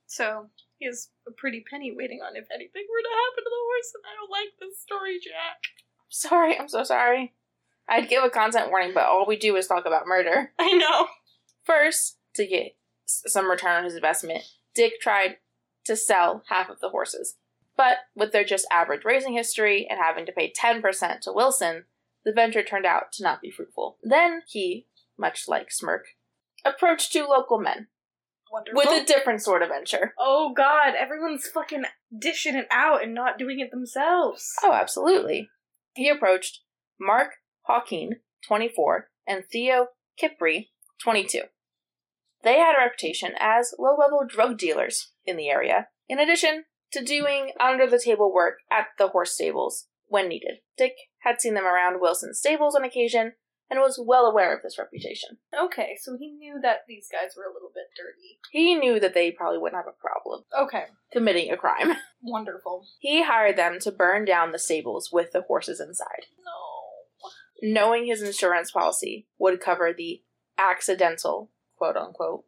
[0.07, 0.49] So
[0.81, 3.93] he has a pretty penny waiting on if anything were to happen to the horse,
[3.93, 5.61] and I don't like this story, Jack.
[5.99, 7.33] I'm sorry, I'm so sorry.
[7.87, 10.53] I'd give a content warning, but all we do is talk about murder.
[10.59, 11.07] I know.
[11.63, 15.37] First, to get some return on his investment, Dick tried
[15.85, 17.35] to sell half of the horses.
[17.77, 21.85] But with their just average racing history and having to pay 10% to Wilson,
[22.25, 23.97] the venture turned out to not be fruitful.
[24.01, 26.05] Then he, much like Smirk,
[26.65, 27.87] approached two local men
[28.51, 28.77] Wonderful.
[28.77, 30.13] with a different sort of venture.
[30.19, 31.83] oh God, everyone's fucking
[32.17, 34.45] dishing it out and not doing it themselves.
[34.63, 35.49] Oh, absolutely.
[35.93, 36.61] He approached
[36.99, 37.31] Mark
[37.63, 38.15] Hawking,
[38.47, 39.87] 24, and Theo
[40.21, 40.69] Kipri,
[41.03, 41.41] 22.
[42.43, 47.03] They had a reputation as low level drug dealers in the area, in addition to
[47.03, 50.57] doing under the table work at the horse stables when needed.
[50.77, 53.33] Dick had seen them around Wilson's stables on occasion
[53.71, 55.37] and was well aware of this reputation.
[55.59, 58.37] Okay, so he knew that these guys were a little bit dirty.
[58.51, 61.95] He knew that they probably wouldn't have a problem Okay, committing a crime.
[62.21, 62.85] wonderful.
[62.99, 66.25] He hired them to burn down the stables with the horses inside.
[66.45, 67.71] No.
[67.73, 70.21] knowing his insurance policy would cover the
[70.57, 72.43] accidental, quote unquote,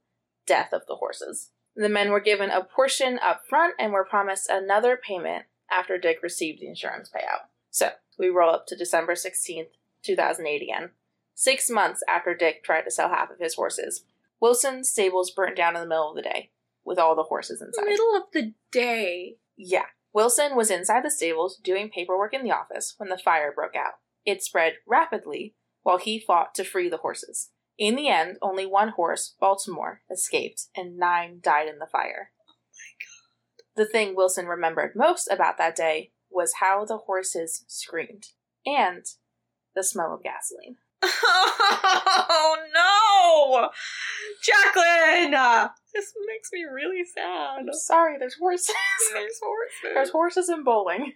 [0.46, 1.52] death of the horses.
[1.76, 6.22] The men were given a portion up front and were promised another payment after Dick
[6.22, 7.48] received the insurance payout.
[7.72, 7.90] So,
[8.20, 9.70] we roll up to December 16th,
[10.04, 10.92] 2008 again.
[11.36, 14.06] Six months after Dick tried to sell half of his horses,
[14.40, 16.52] Wilson's stables burnt down in the middle of the day,
[16.84, 17.86] with all the horses inside.
[17.86, 19.38] Middle of the day.
[19.58, 19.86] Yeah.
[20.14, 23.94] Wilson was inside the stables doing paperwork in the office when the fire broke out.
[24.26, 27.50] It spread rapidly while he fought to free the horses.
[27.78, 32.32] In the end, only one horse, Baltimore, escaped and nine died in the fire.
[32.48, 33.84] Oh my god.
[33.84, 38.28] The thing Wilson remembered most about that day was how the horses screamed
[38.66, 39.06] and
[39.76, 40.78] the smell of gasoline.
[42.36, 43.70] Oh no,
[44.44, 45.32] Jacqueline.
[45.94, 47.60] This makes me really sad.
[47.60, 48.74] I'm sorry, there's horses.
[49.14, 49.94] There's horses.
[49.94, 51.14] There's horses and bowling.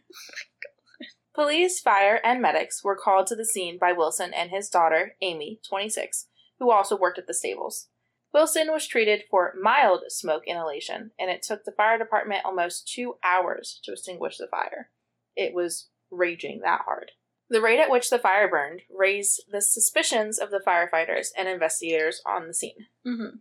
[1.33, 5.59] Police, fire, and medics were called to the scene by Wilson and his daughter, Amy,
[5.67, 6.27] 26,
[6.59, 7.88] who also worked at the stables.
[8.33, 13.15] Wilson was treated for mild smoke inhalation, and it took the fire department almost two
[13.23, 14.89] hours to extinguish the fire.
[15.35, 17.11] It was raging that hard.
[17.49, 22.21] The rate at which the fire burned raised the suspicions of the firefighters and investigators
[22.25, 22.87] on the scene.
[23.05, 23.37] Mm-hmm.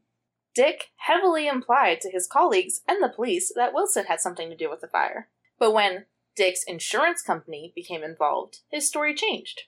[0.55, 4.71] Dick heavily implied to his colleagues and the police that Wilson had something to do
[4.71, 5.29] with the fire.
[5.59, 9.63] But when Dick's insurance company became involved, his story changed.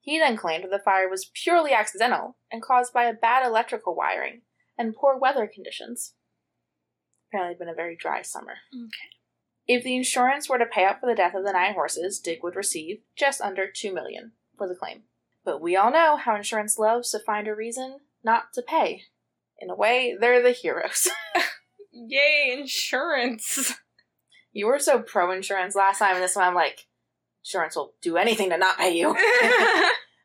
[0.00, 3.94] He then claimed that the fire was purely accidental and caused by a bad electrical
[3.94, 4.42] wiring
[4.78, 6.14] and poor weather conditions.
[7.28, 8.54] Apparently, it had been a very dry summer.
[8.72, 9.15] Okay.
[9.68, 12.42] If the insurance were to pay out for the death of the nine horses, Dick
[12.42, 15.02] would receive just under two million for the claim.
[15.44, 19.02] But we all know how insurance loves to find a reason not to pay.
[19.58, 21.08] In a way, they're the heroes.
[21.92, 23.74] Yay, insurance.
[24.52, 26.86] you were so pro insurance last time, and this time I'm like,
[27.42, 29.16] insurance will do anything to not pay you.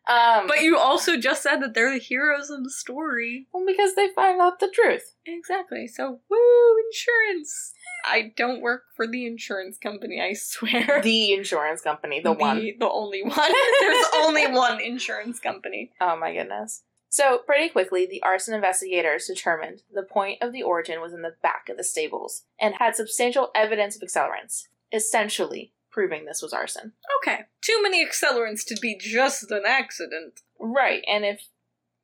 [0.10, 3.48] Um, but you also just said that they're the heroes in the story.
[3.54, 5.16] well, because they find out the truth.
[5.26, 5.88] Exactly.
[5.88, 7.74] So, woo, insurance.
[8.06, 11.02] I don't work for the insurance company, I swear.
[11.04, 12.58] The insurance company, the, one.
[12.80, 13.52] The only one.
[13.82, 15.92] There's only one insurance company.
[16.00, 16.84] Oh my goodness.
[17.10, 21.36] So, pretty quickly, the arson investigators determined the point of the origin was in the
[21.44, 26.94] back of the stables and had substantial evidence of accelerants, essentially proving this was arson.
[27.22, 27.42] Okay.
[27.62, 30.40] Too many accelerants to be just an accident.
[30.58, 31.48] Right, and if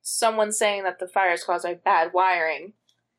[0.01, 2.73] someone's saying that the fire is caused by bad wiring,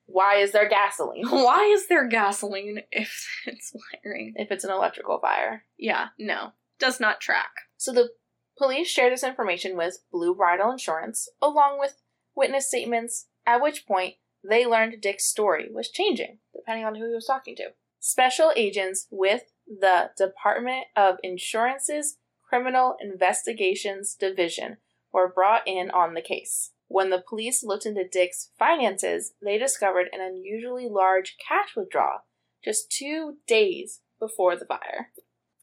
[0.08, 4.32] why is there gasoline Why is there gasoline if it's wiring?
[4.36, 5.64] if it's an electrical fire?
[5.78, 6.52] Yeah, no.
[6.80, 7.50] Does not track.
[7.76, 8.08] So the
[8.56, 12.00] police shared this information with Blue Bridle Insurance, along with
[12.34, 14.14] witness statements, at which point
[14.48, 17.72] they learned Dick's story was changing, depending on who he was talking to.
[18.00, 22.16] Special agents with the Department of Insurance's
[22.48, 24.78] Criminal Investigations Division
[25.12, 26.70] were brought in on the case.
[26.88, 32.24] When the police looked into Dick's finances, they discovered an unusually large cash withdrawal
[32.64, 35.12] just two days before the fire.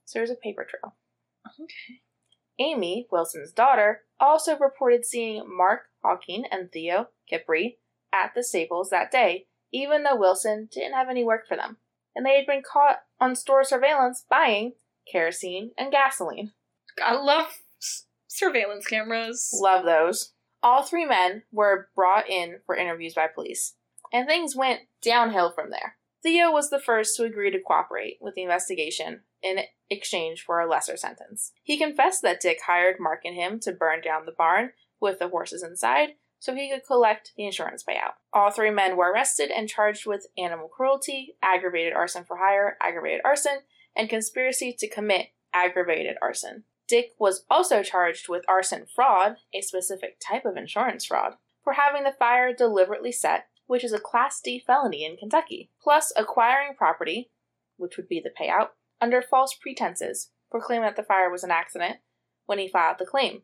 [0.05, 0.95] So there's a paper trail.
[1.59, 2.01] Okay.
[2.59, 7.77] Amy, Wilson's daughter, also reported seeing Mark Hawking and Theo Kipri
[8.13, 11.77] at the stables that day, even though Wilson didn't have any work for them.
[12.15, 14.73] And they had been caught on store surveillance buying
[15.11, 16.53] kerosene and gasoline.
[17.03, 17.47] I love
[17.81, 19.49] s- surveillance cameras.
[19.53, 20.31] Love those.
[20.65, 23.75] All three men were brought in for interviews by police,
[24.11, 25.97] and things went downhill from there.
[26.23, 29.59] Theo was the first to agree to cooperate with the investigation in
[29.91, 31.51] exchange for a lesser sentence.
[31.61, 35.27] He confessed that Dick hired Mark and him to burn down the barn with the
[35.27, 38.13] horses inside so he could collect the insurance payout.
[38.33, 43.21] All three men were arrested and charged with animal cruelty, aggravated arson for hire, aggravated
[43.23, 43.59] arson,
[43.95, 46.63] and conspiracy to commit aggravated arson.
[46.87, 51.33] Dick was also charged with arson fraud, a specific type of insurance fraud,
[51.63, 56.13] for having the fire deliberately set, which is a Class D felony in Kentucky, plus
[56.15, 57.31] acquiring property,
[57.77, 58.69] which would be the payout,
[59.01, 61.97] under false pretenses, for claiming that the fire was an accident
[62.45, 63.41] when he filed the claim,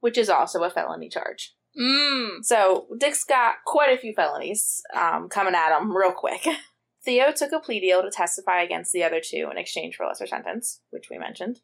[0.00, 1.54] which is also a felony charge.
[1.80, 2.42] Mmm.
[2.42, 6.44] So Dick's got quite a few felonies um, coming at him real quick.
[7.04, 10.08] Theo took a plea deal to testify against the other two in exchange for a
[10.08, 11.60] lesser sentence, which we mentioned.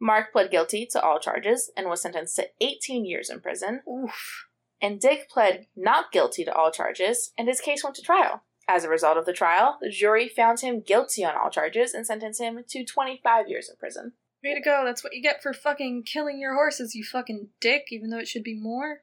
[0.00, 3.82] Mark pled guilty to all charges and was sentenced to 18 years in prison.
[3.88, 4.46] Oof.
[4.80, 8.42] And Dick pled not guilty to all charges, and his case went to trial.
[8.66, 12.06] As a result of the trial, the jury found him guilty on all charges and
[12.06, 14.12] sentenced him to 25 years in prison.
[14.42, 14.84] Way to go.
[14.86, 18.28] That's what you get for fucking killing your horses, you fucking dick, even though it
[18.28, 19.02] should be more.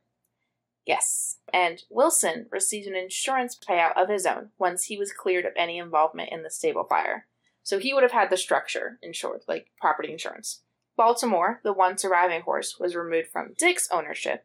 [0.86, 1.38] Yes.
[1.54, 5.78] And Wilson received an insurance payout of his own once he was cleared of any
[5.78, 7.28] involvement in the stable fire.
[7.62, 10.62] So he would have had the structure insured, like property insurance.
[10.98, 14.44] Baltimore, the one surviving horse, was removed from Dick's ownership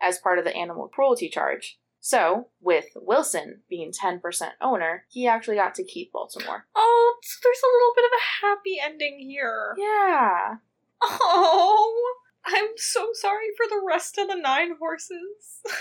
[0.00, 1.78] as part of the animal cruelty charge.
[1.98, 4.20] So, with Wilson being 10%
[4.60, 6.66] owner, he actually got to keep Baltimore.
[6.76, 9.74] Oh, so there's a little bit of a happy ending here.
[9.78, 10.56] Yeah.
[11.02, 15.62] Oh, I'm so sorry for the rest of the nine horses.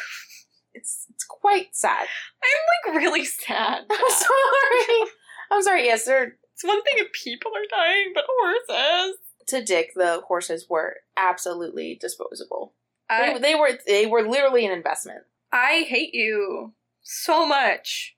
[0.76, 2.08] It's it's quite sad.
[2.44, 3.84] I'm like really sad.
[3.92, 5.10] I'm sorry.
[5.52, 5.86] I'm sorry.
[5.86, 9.18] Yes, they're It's one thing if people are dying, but horses.
[9.48, 12.74] To Dick, the horses were absolutely disposable.
[13.10, 15.24] They, I, they were they were literally an investment.
[15.52, 18.16] I hate you so much.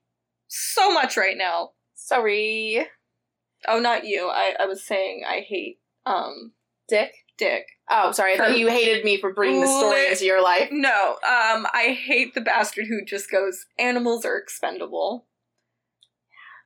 [0.47, 1.71] So much right now.
[1.95, 2.87] Sorry,
[3.67, 4.29] Oh, not you.
[4.31, 6.53] I, I was saying I hate, um,
[6.87, 7.13] Dick.
[7.37, 7.65] dick.
[7.89, 8.33] Oh, sorry.
[8.33, 10.69] I thought you hated me for bringing the story into your life.
[10.71, 15.27] No, um, I hate the bastard who just goes, animals are expendable.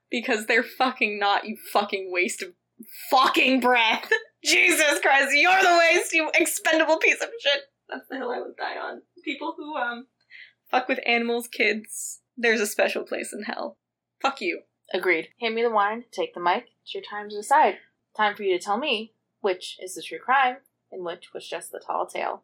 [0.10, 2.54] Because they're fucking not, you fucking waste of
[3.10, 4.10] fucking breath.
[4.44, 7.62] Jesus Christ, you're the waste, you expendable piece of shit.
[7.90, 9.02] That's the hill I would die on.
[9.24, 10.08] People who, um,
[10.70, 13.78] fuck with animals, kids, there's a special place in hell.
[14.22, 14.62] Fuck you.
[14.94, 15.30] Agreed.
[15.42, 16.66] Hand me the wine, take the mic.
[16.84, 17.78] It's your time to decide.
[18.16, 20.58] Time for you to tell me which is the true crime
[20.92, 22.44] and which was just the tall tale.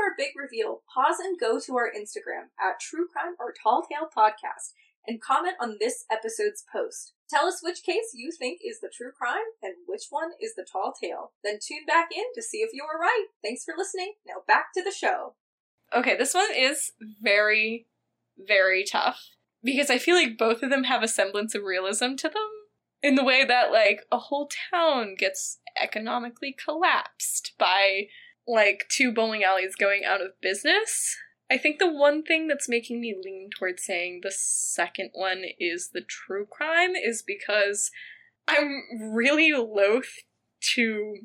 [0.00, 4.08] Our big reveal, pause and go to our Instagram at True Crime or Tall Tale
[4.08, 4.72] Podcast
[5.06, 7.12] and comment on this episode's post.
[7.28, 10.66] Tell us which case you think is the true crime and which one is the
[10.70, 11.32] tall tale.
[11.44, 13.26] Then tune back in to see if you were right.
[13.42, 14.14] Thanks for listening.
[14.26, 15.34] Now back to the show.
[15.94, 17.86] Okay, this one is very,
[18.36, 19.20] very tough
[19.62, 22.50] because I feel like both of them have a semblance of realism to them
[23.02, 28.08] in the way that, like, a whole town gets economically collapsed by,
[28.50, 31.16] like, two bowling alleys going out of business.
[31.50, 35.90] I think the one thing that's making me lean towards saying the second one is
[35.92, 37.90] the true crime is because
[38.46, 38.82] I'm
[39.12, 40.18] really loath
[40.74, 41.16] to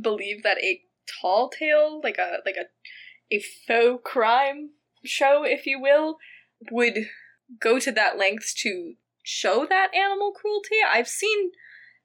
[0.00, 0.82] believe that a
[1.20, 2.66] tall tale, like a like a
[3.34, 4.70] a faux crime
[5.04, 6.18] show, if you will,
[6.70, 7.06] would
[7.60, 10.76] go to that length to show that animal cruelty.
[10.88, 11.52] I've seen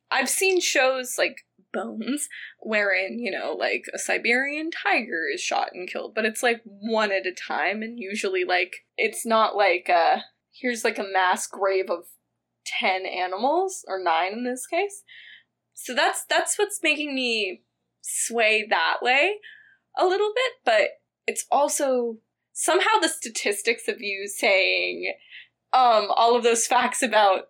[0.09, 1.45] I've seen shows like
[1.77, 2.27] Bones,
[2.59, 7.11] wherein, you know, like a Siberian tiger is shot and killed, but it's like one
[7.11, 10.21] at a time, and usually like it's not like uh
[10.51, 12.05] here's like a mass grave of
[12.65, 15.03] ten animals, or nine in this case.
[15.73, 17.61] So that's that's what's making me
[18.01, 19.35] sway that way
[19.97, 20.89] a little bit, but
[21.27, 22.17] it's also
[22.53, 25.13] somehow the statistics of you saying
[25.73, 27.49] um all of those facts about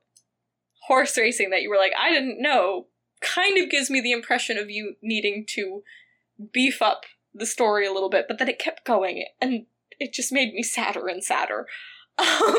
[0.87, 2.87] horse racing that you were like I didn't know
[3.21, 5.83] kind of gives me the impression of you needing to
[6.51, 7.03] beef up
[7.33, 9.65] the story a little bit, but then it kept going and
[9.99, 11.67] it just made me sadder and sadder.
[12.19, 12.55] Um,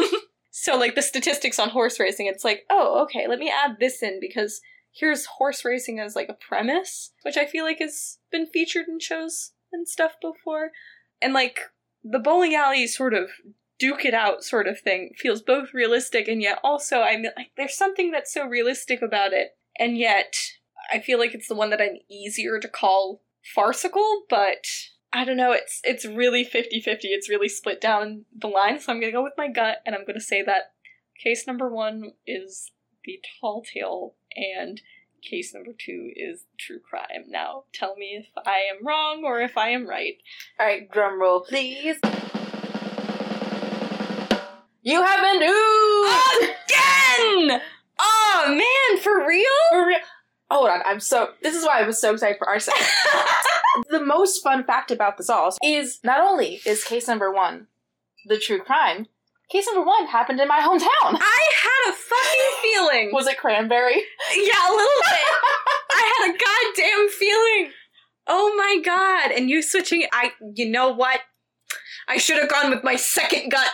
[0.53, 4.05] so like the statistics on horse racing, it's like, oh, okay, let me add this
[4.05, 4.61] in because
[4.93, 9.01] here's horse racing as like a premise, which I feel like has been featured in
[9.01, 10.71] shows and stuff before.
[11.21, 11.59] And like
[12.05, 13.31] the bowling alley sort of
[13.79, 17.53] duke it out sort of thing feels both realistic and yet also I mean like
[17.57, 20.37] there's something that's so realistic about it and yet
[20.93, 23.23] I feel like it's the one that I'm easier to call
[23.55, 24.67] farcical, but
[25.13, 26.99] I don't know, it's it's really 50-50.
[27.05, 30.05] It's really split down the line, so I'm gonna go with my gut and I'm
[30.07, 30.73] gonna say that
[31.23, 32.71] case number one is
[33.05, 34.81] the tall tale and
[35.23, 37.25] case number two is true crime.
[37.29, 40.15] Now tell me if I am wrong or if I am right.
[40.61, 41.97] All right, drum roll, please.
[44.83, 46.55] You have been doomed!
[47.49, 47.61] Again!
[48.41, 49.45] Oh man, for real?
[49.71, 49.99] For real.
[50.51, 51.31] Oh, hold on, I'm so.
[51.43, 52.89] This is why I was so excited for our segment.
[53.91, 57.67] the most fun fact about this all is not only is case number one
[58.27, 59.07] the true crime,
[59.51, 61.19] case number one happened in my hometown.
[61.21, 63.11] I had a fucking feeling.
[63.13, 63.97] Was it Cranberry?
[64.35, 65.27] Yeah, a little bit.
[65.91, 67.73] I had a goddamn feeling.
[68.29, 69.33] Oh my god!
[69.33, 70.33] And you switching, I.
[70.55, 71.21] You know what?
[72.09, 73.71] I should have gone with my second gut.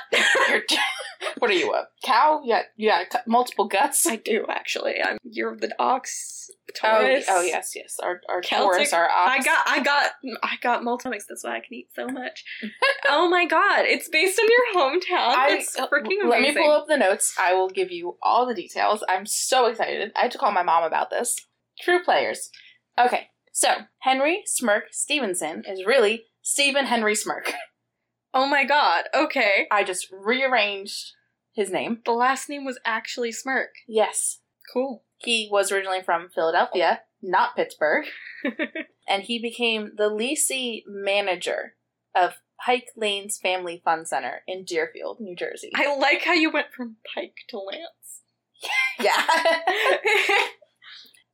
[1.39, 2.41] What are you, a cow?
[2.45, 4.07] You got, you got multiple guts?
[4.07, 4.95] I do actually.
[5.05, 5.19] I'm.
[5.25, 6.49] You're the ox.
[6.51, 7.27] Oh, Taurus.
[7.29, 7.97] oh yes, yes.
[8.03, 8.73] Our, our Celtic.
[8.77, 9.41] Taurus, our ox.
[9.41, 10.11] I got, I got,
[10.43, 11.13] I got multiple.
[11.29, 12.45] That's why I can eat so much.
[13.09, 13.85] oh my god!
[13.85, 15.35] It's based on your hometown.
[15.37, 16.29] I- It's uh, freaking amazing.
[16.31, 17.35] Let me pull up the notes.
[17.39, 19.05] I will give you all the details.
[19.09, 20.13] I'm so excited.
[20.17, 21.37] I had to call my mom about this.
[21.81, 22.51] True players.
[22.99, 27.53] Okay, so Henry Smirk Stevenson is really Stephen Henry Smirk.
[28.35, 29.05] Oh my god.
[29.15, 29.67] Okay.
[29.71, 31.13] I just rearranged
[31.55, 32.01] his name.
[32.05, 33.71] The last name was actually Smirk.
[33.87, 34.41] Yes,
[34.73, 35.05] Cool.
[35.19, 38.07] he was originally from Philadelphia, not Pittsburgh,
[39.09, 41.75] and he became the leasee manager
[42.15, 45.71] of Pike Lanes Family Fun Center in Deerfield, New Jersey.
[45.77, 48.23] I like how you went from Pike to Lance.
[49.01, 49.25] yeah.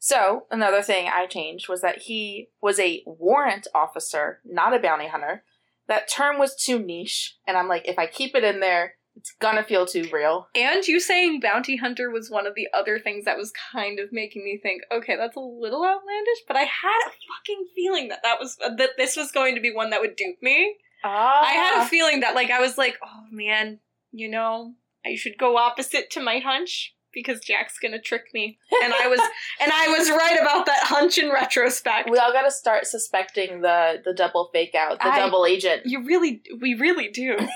[0.02, 5.08] So, another thing I changed was that he was a warrant officer, not a bounty
[5.08, 5.44] hunter.
[5.90, 9.34] That term was too niche, and I'm like, if I keep it in there, it's
[9.40, 10.46] gonna feel too real.
[10.54, 14.12] and you saying bounty hunter was one of the other things that was kind of
[14.12, 18.22] making me think, okay, that's a little outlandish, but I had a fucking feeling that
[18.22, 20.76] that was that this was going to be one that would dupe me.
[21.02, 21.42] Ah.
[21.44, 23.80] I had a feeling that like I was like, oh man,
[24.12, 24.74] you know,
[25.04, 29.20] I should go opposite to my hunch because Jack's gonna trick me, and I was
[29.60, 32.10] and I was right about that hunch in retrospect.
[32.10, 35.82] We all gotta start suspecting the the double fake out, the I- double agent.
[35.86, 37.36] You really, we really do.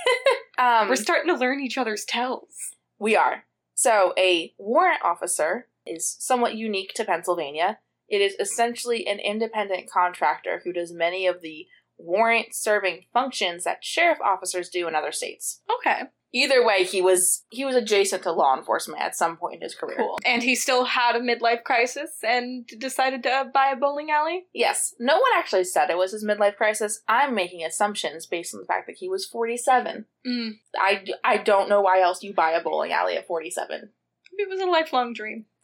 [0.57, 2.77] Um, We're starting to learn each other's tells.
[3.01, 3.43] We are.
[3.75, 7.79] So, a warrant officer is somewhat unique to Pennsylvania.
[8.09, 11.67] It is essentially an independent contractor who does many of the
[11.99, 15.61] warrant serving functions that sheriff officers do in other states.
[15.81, 16.03] Okay,
[16.35, 19.75] Either way, he was he was adjacent to law enforcement at some point in his
[19.75, 19.97] career.
[19.97, 20.19] cool.
[20.27, 24.47] And he still had a midlife crisis and decided to buy a bowling alley.
[24.53, 27.03] Yes, no one actually said it was his midlife crisis.
[27.07, 30.07] I'm making assumptions based on the fact that he was 47.
[30.27, 30.55] Mm.
[30.77, 33.91] I, I don't know why else you buy a bowling alley at 47.
[34.33, 35.45] It was a lifelong dream.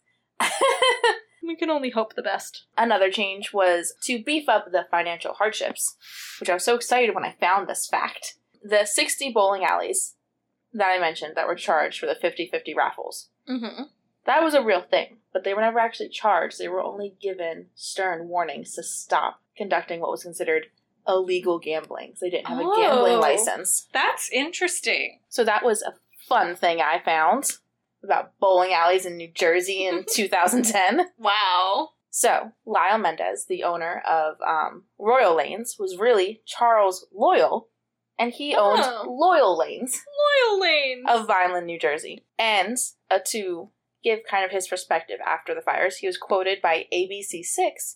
[1.43, 2.65] We can only hope the best.
[2.77, 5.95] Another change was to beef up the financial hardships,
[6.39, 8.35] which I was so excited when I found this fact.
[8.63, 10.15] The 60 bowling alleys
[10.73, 13.83] that I mentioned that were charged for the 50 50 raffles, Mm-hmm.
[14.25, 16.57] that was a real thing, but they were never actually charged.
[16.59, 20.67] They were only given stern warnings to stop conducting what was considered
[21.07, 22.13] illegal gambling.
[22.15, 23.19] So they didn't have a gambling Oh.
[23.19, 23.87] license.
[23.93, 25.19] That's interesting.
[25.29, 25.93] So that was a
[26.27, 27.51] fun thing I found
[28.03, 31.07] about bowling alleys in New Jersey in 2010.
[31.17, 31.89] Wow.
[32.13, 37.67] So, Lyle Mendez, the owner of um, Royal Lanes, was really Charles Loyle,
[38.21, 39.05] and he owned Oh.
[39.09, 40.01] Loyle Lanes
[40.51, 41.03] Loyle Lane.
[41.07, 42.23] of Vineland, New Jersey.
[42.37, 42.77] And
[43.09, 43.69] uh, to
[44.03, 47.95] give kind of his perspective after the fires, he was quoted by ABC6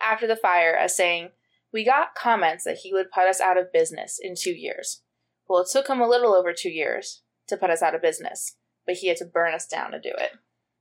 [0.00, 1.30] after the fire as saying,
[1.72, 5.02] We got comments that he would put us out of business in two years.
[5.48, 8.56] Well, it took him a little over two years to put us out of business,
[8.86, 10.32] but he had to burn us down to do it.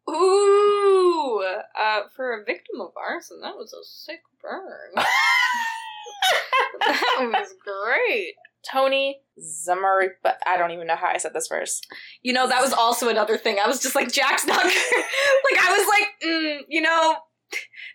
[0.10, 1.44] Ooh,
[1.80, 4.92] uh, for a victim of arson, that was a sick burn.
[6.80, 8.36] that was great.
[8.72, 11.88] Tony Zamari, but I don't even know how I said this first.
[12.22, 13.58] You know, that was also another thing.
[13.64, 14.64] I was just like, Jack's not.
[14.64, 17.16] like, I was like, mm, you know,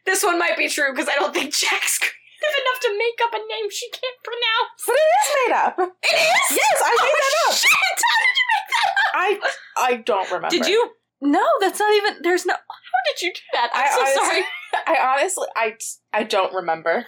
[0.06, 3.32] this one might be true because I don't think Jack's creative enough to make up
[3.34, 4.80] a name she can't pronounce.
[4.86, 5.78] But it is made up.
[5.78, 6.56] It is.
[6.56, 7.56] Yes, I made oh, that up.
[7.56, 7.70] Shit!
[7.72, 9.52] How did you make that up?
[9.76, 10.48] I I don't remember.
[10.50, 10.90] Did you?
[11.20, 12.22] No, that's not even.
[12.22, 12.54] There's no.
[12.54, 13.70] How did you do that?
[13.74, 14.44] I'm I so honestly- sorry.
[14.86, 15.76] I honestly, I
[16.12, 17.06] I don't remember.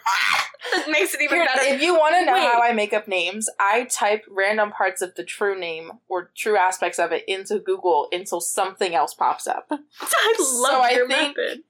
[0.73, 1.75] That makes it even Here, better.
[1.75, 2.43] if you want to know Wait.
[2.53, 6.57] how I make up names, I type random parts of the true name or true
[6.57, 9.67] aspects of it into Google until something else pops up.
[9.71, 11.61] I love So I your think method.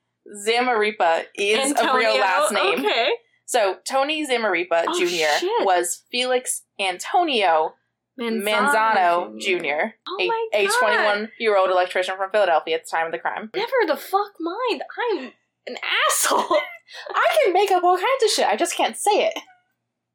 [0.46, 2.80] Zamaripa is a real last name.
[2.80, 3.10] Okay.
[3.46, 5.06] So Tony Zamaripa Oh, Jr.
[5.06, 5.64] shit.
[5.66, 7.74] was Felix Antonio
[8.18, 10.18] Manzano Jr., Oh
[10.54, 13.50] a, a 21 year old electrician from Philadelphia at the time of the crime.
[13.54, 14.82] Never the fuck mind.
[14.98, 15.32] I'm
[15.66, 15.76] an
[16.08, 16.58] asshole.
[17.14, 18.46] I can make up all kinds of shit.
[18.46, 19.34] I just can't say it.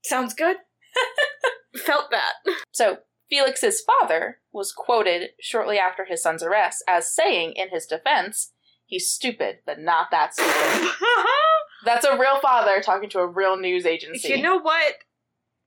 [0.04, 0.58] Sounds good.
[1.78, 2.34] Felt that.
[2.72, 3.00] So,
[3.30, 8.52] Felix's father was quoted shortly after his son's arrest as saying in his defense,
[8.86, 10.90] he's stupid, but not that stupid.
[11.86, 14.30] That's a real father talking to a real news agency.
[14.30, 14.96] you know what?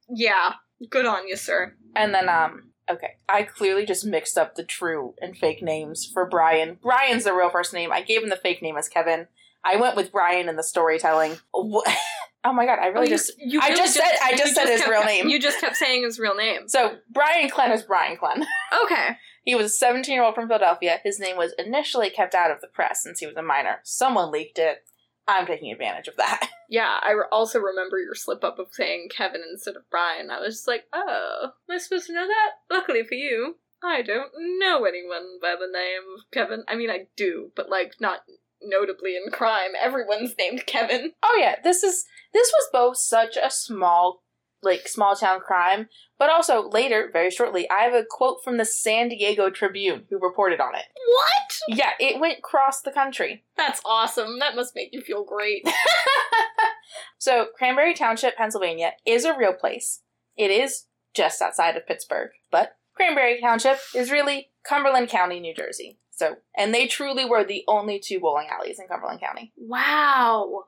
[0.09, 0.55] Yeah.
[0.89, 1.75] Good on you, sir.
[1.97, 6.25] and then, um, okay, I clearly just mixed up the true and fake names for
[6.27, 6.79] Brian.
[6.81, 7.93] Brian's the real first name.
[7.93, 9.27] I gave him the fake name as Kevin.
[9.65, 11.37] I went with Brian in the storytelling.
[12.45, 13.33] Oh my god, I really Oh, you- just.
[13.39, 15.29] you I really just said- I just said his kept- real name.
[15.29, 16.69] You just kept saying his real name.
[16.69, 18.47] So, Brian Glenn is Brian Glenn.
[18.85, 19.17] Okay.
[19.45, 21.01] He was a 17 year old from Philadelphia.
[21.03, 23.81] His name was initially kept out of the press since he was a minor.
[23.83, 24.85] Someone leaked it.
[25.27, 26.49] I'm taking advantage of that.
[26.71, 30.31] Yeah, I also remember your slip up of saying Kevin instead of Brian.
[30.31, 32.51] I was just like, oh, am I supposed to know that?
[32.71, 36.65] Luckily for you, I don't know anyone by the name of Kevin.
[36.69, 38.21] I mean, I do, but like not
[38.63, 39.71] notably in crime.
[39.81, 41.13] Everyone's named Kevin.
[41.23, 44.23] Oh yeah, this is this was both such a small
[44.63, 45.89] like small town crime,
[46.19, 50.19] but also later, very shortly, I have a quote from the San Diego Tribune who
[50.19, 50.85] reported on it.
[51.09, 51.79] What?
[51.79, 53.45] Yeah, it went across the country.
[53.57, 54.39] That's awesome.
[54.41, 55.67] That must make you feel great.
[57.19, 60.01] so, Cranberry Township, Pennsylvania is a real place.
[60.37, 65.99] It is just outside of Pittsburgh, but Cranberry Township is really Cumberland County, New Jersey.
[66.19, 69.53] So, and they truly were the only two bowling alleys in Cumberland County.
[69.57, 70.65] wow.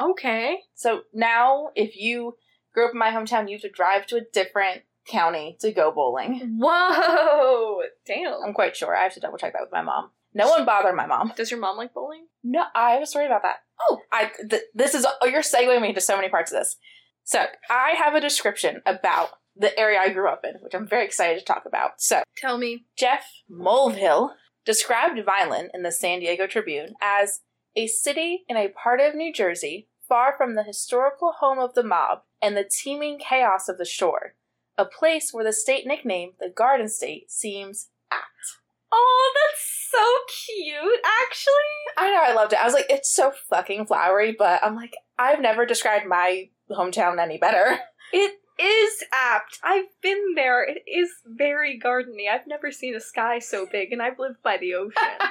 [0.00, 0.58] Okay.
[0.74, 2.36] So now, if you
[2.72, 5.90] grew up in my hometown, you have to drive to a different county to go
[5.90, 6.58] bowling.
[6.60, 7.82] Whoa.
[8.06, 8.34] Damn.
[8.46, 8.96] I'm quite sure.
[8.96, 10.10] I have to double check that with my mom.
[10.34, 11.32] No one bothered my mom.
[11.36, 12.26] Does your mom like bowling?
[12.44, 13.56] No, I have a story about that.
[13.80, 13.98] Oh.
[14.12, 16.76] I th- this is oh, you're segueing me into so many parts of this.
[17.24, 21.04] So I have a description about the area I grew up in, which I'm very
[21.04, 22.00] excited to talk about.
[22.00, 22.86] So Tell me.
[22.96, 24.30] Geoff Mulvihill
[24.64, 27.40] described Vineland in the San Diego Tribune as
[27.74, 31.82] a city in a part of New Jersey far from the historical home of the
[31.82, 34.34] mob and the teeming chaos of the shore,
[34.76, 38.58] a place where the state nickname, the Garden State, seems apt.
[38.92, 41.52] Oh, that's so cute, actually.
[41.96, 42.60] I know, I loved it.
[42.60, 47.18] I was like, it's so fucking flowery, but I'm like, I've never described my hometown
[47.18, 47.78] any better.
[48.12, 49.58] It is apt.
[49.62, 50.62] I've been there.
[50.64, 52.28] It is very gardeny.
[52.30, 55.18] I've never seen a sky so big, and I've lived by the ocean.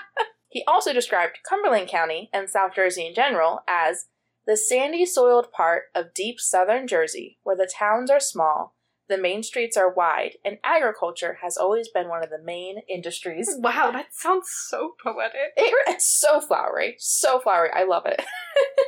[0.51, 4.07] He also described Cumberland County and South Jersey in general as
[4.45, 8.76] the sandy soiled part of deep southern Jersey where the towns are small,
[9.07, 13.49] the main streets are wide, and agriculture has always been one of the main industries.
[13.59, 15.36] wow, that sounds so poetic.
[15.55, 17.69] It, it's so flowery, so flowery.
[17.74, 18.22] I love it.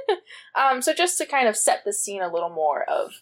[0.59, 3.21] um, so just to kind of set the scene a little more of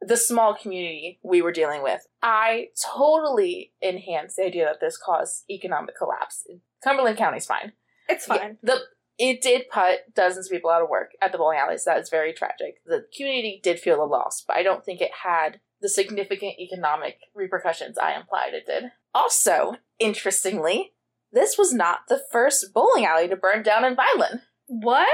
[0.00, 5.44] the small community we were dealing with, I totally enhance the idea that this caused
[5.50, 6.46] economic collapse.
[6.82, 7.72] Cumberland County's fine.
[8.08, 8.58] It's fine.
[8.62, 8.80] Yeah, the
[9.18, 11.84] it did put dozens of people out of work at the bowling alley, alleys.
[11.84, 12.76] That is very tragic.
[12.86, 17.18] The community did feel a loss, but I don't think it had the significant economic
[17.34, 18.92] repercussions I implied it did.
[19.14, 20.92] Also, interestingly,
[21.32, 24.42] this was not the first bowling alley to burn down in Vineland.
[24.68, 25.08] What?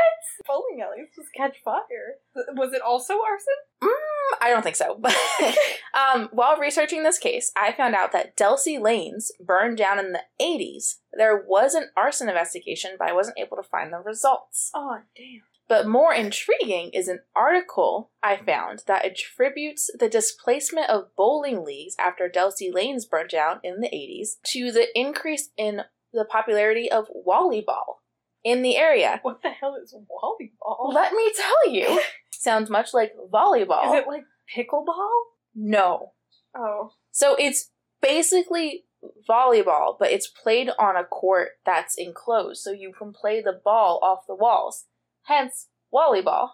[0.46, 2.16] Bowling alleys just catch fire.
[2.54, 3.54] Was it also arson?
[3.82, 5.00] Mm, I don't think so.
[5.94, 10.22] um, while researching this case, I found out that Delsea Lanes burned down in the
[10.42, 10.96] 80s.
[11.12, 14.72] There was an arson investigation, but I wasn't able to find the results.
[14.74, 15.42] Oh, damn.
[15.68, 21.94] But more intriguing is an article I found that attributes the displacement of bowling leagues
[21.98, 25.82] after Delsea Lanes burnt down in the 80s to the increase in
[26.12, 28.00] the popularity of wallyball
[28.44, 29.18] in the area.
[29.22, 30.92] What the hell is wallyball?
[30.92, 32.00] Let me tell you.
[32.30, 33.86] Sounds much like volleyball.
[33.86, 34.24] Is it like
[34.54, 35.10] pickleball?
[35.54, 36.12] no.
[36.56, 36.92] Oh.
[37.10, 37.70] So it's
[38.00, 38.84] basically
[39.28, 44.00] volleyball, but it's played on a court that's enclosed, so you can play the ball
[44.02, 44.84] off the walls.
[45.22, 46.50] Hence, wallyball.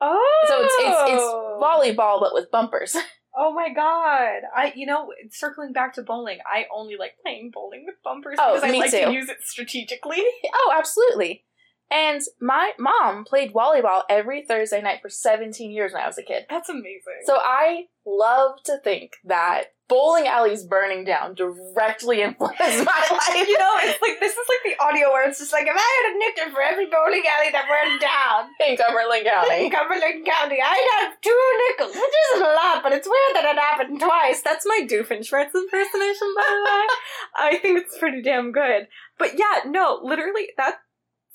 [0.00, 0.44] Oh.
[0.48, 1.60] So it's it's, it's oh.
[1.62, 2.96] volleyball but with bumpers.
[3.38, 4.42] Oh my god!
[4.54, 8.54] I you know circling back to bowling, I only like playing bowling with bumpers Oh,
[8.54, 8.98] because I like too.
[9.06, 10.22] to use it strategically.
[10.54, 11.44] oh, absolutely.
[11.90, 16.22] And my mom played wallyball every Thursday night for 17 years when I was a
[16.22, 16.46] kid.
[16.50, 17.22] That's amazing.
[17.24, 23.48] So I love to think that bowling alleys burning down directly influenced my life.
[23.48, 25.78] you know, it's like this is like the audio where it's just like if I
[25.78, 29.70] had a nickel for every bowling alley that burned down in Cumberland in County.
[29.70, 33.58] Cumberland County, I'd have two nickels, which isn't a lot, but it's weird that it
[33.58, 34.42] happened twice.
[34.42, 36.84] That's my Doofenshmirtz impersonation, by the way.
[37.36, 38.88] I think it's pretty damn good.
[39.18, 40.76] But yeah, no, literally, that's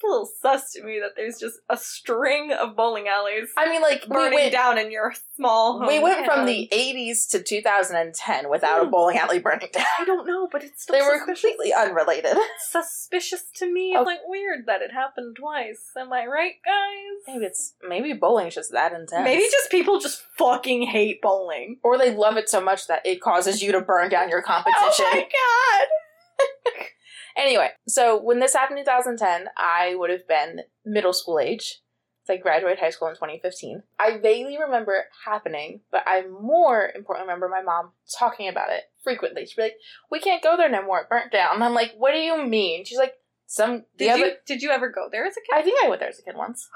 [0.03, 3.81] a little sus to me that there's just a string of bowling alleys I mean,
[3.81, 5.87] like, we burning went, down in your small home.
[5.87, 8.91] we went from the 80s to 2010 without a hmm.
[8.91, 9.85] bowling alley burning down.
[9.99, 12.37] I don't know, but it's still They were completely unrelated.
[12.69, 13.93] suspicious to me.
[13.95, 14.01] Oh.
[14.01, 15.91] It's like weird that it happened twice.
[15.97, 17.27] Am I right, guys?
[17.27, 19.23] Maybe it's maybe bowling's just that intense.
[19.23, 21.77] Maybe just people just fucking hate bowling.
[21.83, 24.47] or they love it so much that it causes you to burn down your oh
[24.47, 25.05] competition.
[25.07, 26.85] Oh my god!
[27.37, 31.81] Anyway, so when this happened in 2010, I would have been middle school age.
[32.29, 33.83] I graduated high school in 2015.
[33.99, 38.83] I vaguely remember it happening, but I more importantly remember my mom talking about it
[39.03, 39.45] frequently.
[39.45, 39.75] She'd be like,
[40.09, 41.01] "We can't go there no more.
[41.01, 43.15] It burnt down." And I'm like, "What do you mean?" She's like,
[43.47, 45.59] "Some the Did other." you did you ever go there as a kid?
[45.59, 46.69] I think I went there as a kid once.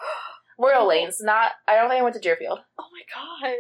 [0.60, 1.54] Royal Lanes, not.
[1.70, 2.60] I don't think I went to Deerfield.
[2.78, 3.56] oh my god!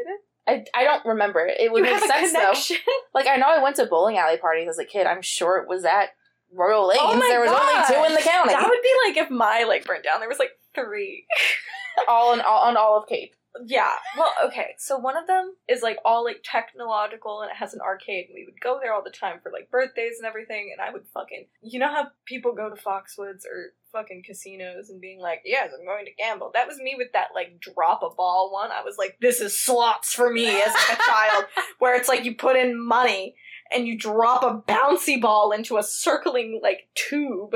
[0.47, 1.59] I, I don't remember it.
[1.59, 2.77] It would you make sense though.
[3.13, 5.07] Like I know I went to bowling alley parties as a kid.
[5.07, 6.09] I'm sure it was at
[6.55, 7.01] Royal Lanes.
[7.03, 7.91] Oh there was gosh.
[7.91, 8.53] only two in the county.
[8.53, 10.19] That would be like if my like burnt down.
[10.19, 11.25] There was like three.
[12.07, 13.35] all in all on all of Cape.
[13.63, 13.91] Yeah.
[14.17, 14.75] Well, okay.
[14.77, 18.35] So one of them is like all like technological and it has an arcade and
[18.35, 21.07] we would go there all the time for like birthdays and everything and I would
[21.13, 25.71] fucking you know how people go to Foxwoods or fucking casinos and being like, Yes,
[25.77, 26.51] I'm going to gamble.
[26.53, 28.71] That was me with that like drop a ball one.
[28.71, 31.45] I was like, This is slots for me as a child
[31.79, 33.35] where it's like you put in money
[33.73, 37.55] and you drop a bouncy ball into a circling like tube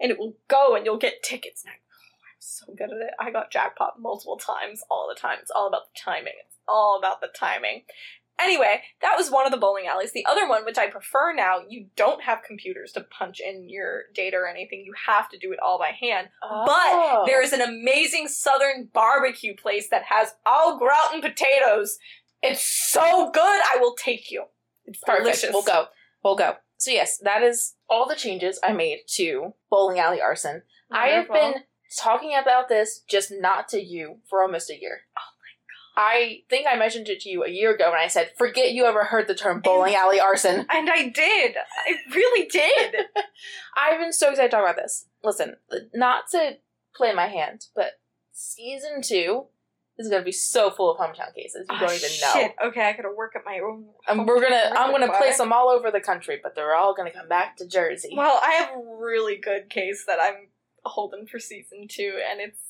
[0.00, 1.64] and it will go and you'll get tickets.
[1.64, 1.98] And I oh,
[2.38, 3.14] so good at it.
[3.18, 5.38] I got jackpot multiple times, all the time.
[5.40, 6.34] It's all about the timing.
[6.46, 7.82] It's all about the timing.
[8.40, 10.12] Anyway, that was one of the bowling alleys.
[10.12, 14.02] The other one, which I prefer now, you don't have computers to punch in your
[14.14, 14.84] data or anything.
[14.86, 16.28] You have to do it all by hand.
[16.44, 16.64] Oh.
[16.64, 21.98] But there is an amazing southern barbecue place that has au gratin potatoes.
[22.40, 23.42] It's so good.
[23.42, 24.44] I will take you.
[24.88, 25.24] It's perfect.
[25.24, 25.50] delicious.
[25.52, 25.86] We'll go.
[26.22, 26.56] We'll go.
[26.78, 30.62] So yes, that is all the changes I made to bowling alley arson.
[30.90, 31.54] I have been
[32.00, 35.00] talking about this just not to you for almost a year.
[35.16, 35.30] Oh
[35.96, 36.10] my god.
[36.10, 38.84] I think I mentioned it to you a year ago when I said, forget you
[38.84, 40.66] ever heard the term bowling alley arson.
[40.72, 41.56] And I did.
[41.56, 42.94] I really did.
[43.76, 45.06] I've been so excited to talk about this.
[45.24, 45.56] Listen,
[45.92, 46.58] not to
[46.94, 47.92] play my hand, but
[48.32, 49.46] season two
[49.98, 51.66] is going to be so full of hometown cases.
[51.68, 52.32] You Ah, don't even know.
[52.32, 52.54] shit.
[52.64, 53.86] Okay, I gotta work at my own.
[54.06, 57.10] And we're gonna, I'm gonna place them all over the country, but they're all gonna
[57.12, 58.10] come back to Jersey.
[58.16, 60.48] Well, I have a really good case that I'm
[60.84, 62.60] holding for season two, and it's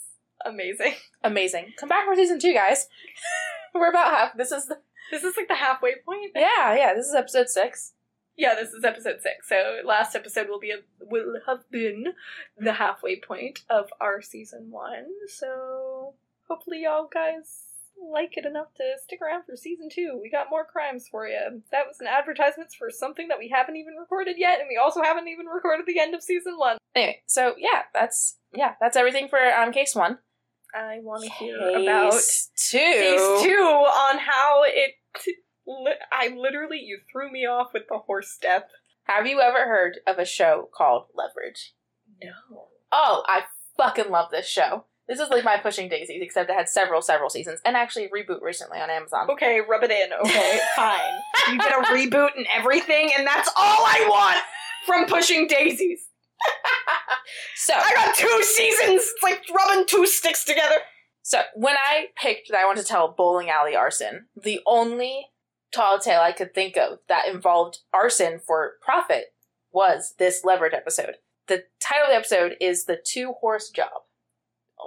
[0.45, 0.95] amazing.
[1.25, 1.73] Amazing.
[1.79, 2.89] Come back for season two, guys.
[3.75, 4.37] we're about half.
[4.37, 4.79] This is the,
[5.11, 6.31] This is like the halfway point.
[6.35, 6.95] Yeah, yeah.
[6.95, 7.93] This is episode six.
[8.37, 9.49] Yeah, this is episode six.
[9.49, 12.13] So last episode will be a, will have been
[12.57, 15.07] the halfway point of our season one.
[15.27, 16.15] So
[16.49, 17.65] hopefully y'all guys
[18.01, 20.19] like it enough to stick around for season two.
[20.23, 21.63] We got more crimes for you.
[21.73, 25.03] That was an advertisement for something that we haven't even recorded yet, and we also
[25.03, 26.79] haven't even recorded the end of season one.
[26.95, 30.19] Anyway, so yeah, that's yeah, that's everything for um case one.
[30.75, 32.79] I want to hear about Case two.
[32.79, 34.93] phase two on how it.
[35.67, 38.71] Li- I literally, you threw me off with the horse step.
[39.05, 41.75] Have you ever heard of a show called Leverage?
[42.23, 42.69] No.
[42.91, 43.43] Oh, I
[43.77, 44.85] fucking love this show.
[45.09, 48.09] This is like my Pushing Daisies, except it had several, several seasons, and actually a
[48.11, 49.31] reboot recently on Amazon.
[49.31, 50.13] Okay, rub it in.
[50.13, 50.99] Okay, fine.
[51.51, 54.39] You get a reboot and everything, and that's all I want
[54.87, 56.01] from Pushing Daisies.
[57.57, 59.03] So, I got two seasons.
[59.03, 60.77] It's like rubbing two sticks together.
[61.23, 65.27] so when I picked that I wanted to tell bowling alley arson, the only
[65.75, 69.35] tall tale I could think of that involved arson for profit
[69.73, 71.17] was this Leverage episode.
[71.49, 73.91] The title of the episode is "The Two Horse Job."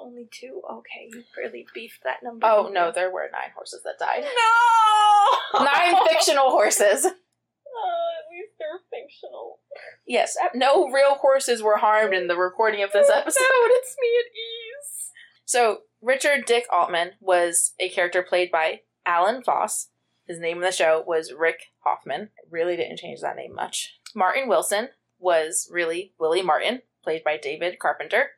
[0.01, 0.61] Only two.
[0.69, 2.45] Okay, you really beefed that number.
[2.45, 4.23] Oh no, there were nine horses that died.
[5.53, 5.63] no.
[5.63, 7.05] Nine fictional horses.
[7.05, 7.09] Oh,
[8.19, 9.59] at least they're fictional.
[10.07, 13.39] Yes, no real horses were harmed in the recording of this episode.
[13.39, 15.11] That puts me at ease.
[15.45, 19.89] So, Richard Dick Altman was a character played by Alan Foss.
[20.27, 22.29] His name in the show was Rick Hoffman.
[22.49, 23.99] Really didn't change that name much.
[24.15, 24.89] Martin Wilson
[25.19, 28.31] was really Willie Martin, played by David Carpenter.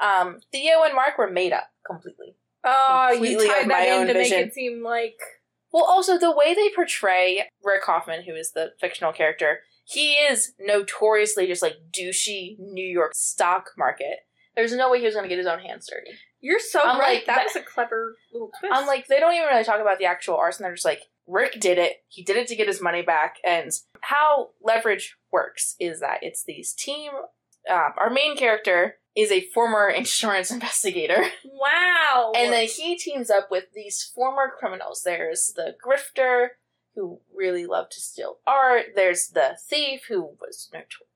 [0.00, 2.36] Um, Theo and Mark were made up completely.
[2.64, 4.38] Oh, Completely you tied that in to vision.
[4.38, 5.16] make it seem like
[5.72, 10.52] Well, also the way they portray Rick Hoffman, who is the fictional character, he is
[10.58, 14.20] notoriously just like douchey New York stock market.
[14.56, 16.16] There's no way he was going to get his own hands dirty.
[16.40, 17.16] you're so I'm right.
[17.16, 18.72] like, that, that- was a clever little twist.
[18.74, 20.62] I'm like, they don't even really talk about the actual arson.
[20.62, 21.96] They're just like, Rick did it.
[22.08, 23.36] He did it to get his money back.
[23.44, 23.70] And
[24.00, 27.10] how leverage works is that it's these team.
[27.70, 32.32] Um, our main character is a former insurance investigator, wow.
[32.36, 35.02] and then he teams up with these former criminals.
[35.04, 36.48] There's the grifter
[36.94, 38.86] who really loved to steal art.
[38.94, 40.70] There's the thief who was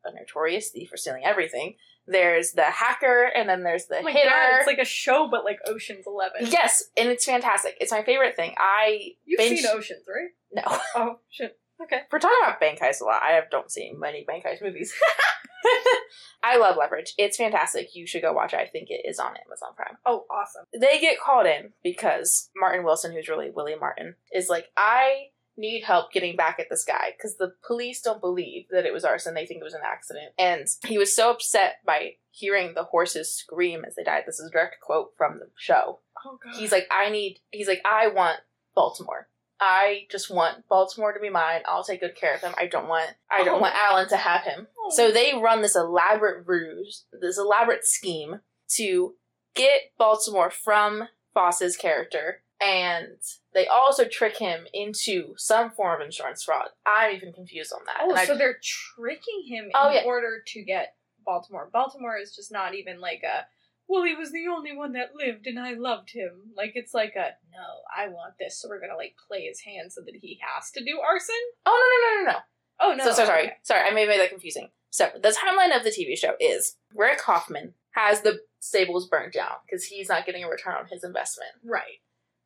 [0.04, 1.74] a notorious thief for stealing everything.
[2.10, 4.30] There's the hacker, and then there's the oh my hitter.
[4.30, 6.46] god, it's like a show, but like Ocean's Eleven.
[6.50, 7.76] yes, and it's fantastic.
[7.80, 8.54] It's my favorite thing.
[8.58, 10.30] I you've binge- seen Oceans, right?
[10.64, 10.78] no.
[10.96, 11.58] Oh shit.
[11.82, 12.00] Okay.
[12.10, 13.22] We're talking about bank heist a lot.
[13.22, 14.92] I have, don't see many bank heist movies.
[16.42, 17.14] I love Leverage.
[17.18, 17.94] It's fantastic.
[17.94, 18.60] You should go watch it.
[18.60, 19.98] I think it is on Amazon Prime.
[20.06, 20.64] Oh, awesome.
[20.72, 25.82] They get called in because Martin Wilson, who's really Willie Martin, is like, I need
[25.82, 29.34] help getting back at this guy because the police don't believe that it was arson.
[29.34, 30.32] They think it was an accident.
[30.38, 34.22] And he was so upset by hearing the horses scream as they died.
[34.24, 35.98] This is a direct quote from the show.
[36.24, 36.54] Oh god.
[36.54, 38.38] He's like, I need, he's like, I want
[38.74, 39.28] Baltimore.
[39.60, 41.62] I just want Baltimore to be mine.
[41.66, 42.54] I'll take good care of him.
[42.58, 43.62] I don't want, I don't Oh.
[43.62, 44.68] want Alan to have him.
[44.78, 44.90] Oh.
[44.90, 48.40] So they run this elaborate ruse, this elaborate scheme
[48.76, 49.16] to
[49.54, 53.18] get Baltimore from Foss's character, and
[53.54, 56.68] they also trick him into some form of insurance fraud.
[56.86, 57.98] I'm even confused on that.
[58.02, 60.04] Oh, And I- so they're tricking him oh, in Oh, yeah.
[60.06, 60.94] order to get
[61.24, 61.68] Baltimore.
[61.72, 63.46] Baltimore is just not even like a.
[63.88, 66.52] Well, he was the only one that lived, and I loved him.
[66.56, 67.64] Like it's like a no,
[67.96, 70.84] I want this, so we're gonna like play his hand so that he has to
[70.84, 71.34] do arson.
[71.64, 72.44] oh no no no no no!
[72.80, 73.44] Oh no, so, so sorry.
[73.44, 73.52] okay.
[73.62, 74.68] Sorry, I may have made that confusing.
[74.90, 79.56] So, the timeline of the TV show is Rick Hoffman has the stables burnt down
[79.66, 81.50] because he's not getting a return on his investment.
[81.64, 82.00] Right.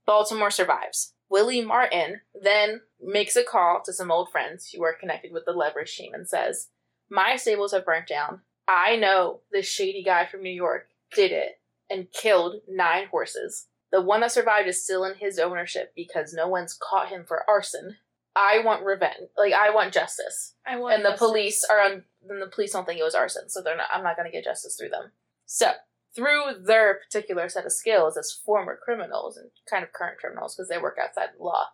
[0.07, 1.14] Baltimore survives.
[1.30, 5.53] Willie Martin then makes a call to some old friends who are connected with the
[5.53, 6.68] leverage team and says,
[7.11, 8.40] My stables have burnt down.
[8.68, 11.60] I know this shady guy from New York did it
[11.90, 13.66] and killed nine horses.
[13.90, 17.48] The one that survived is still in his ownership because no one's caught him for
[17.48, 17.96] arson.
[18.34, 19.28] I want revenge.
[19.36, 20.94] Like, I want justice I want.
[20.94, 21.26] and the justice.
[21.28, 24.02] police are on then the police don't think it was arson so they're not i'm
[24.04, 25.10] not going to get justice through them
[25.44, 25.72] so
[26.14, 30.68] through their particular set of skills as former criminals and kind of current criminals because
[30.68, 31.66] they work outside the law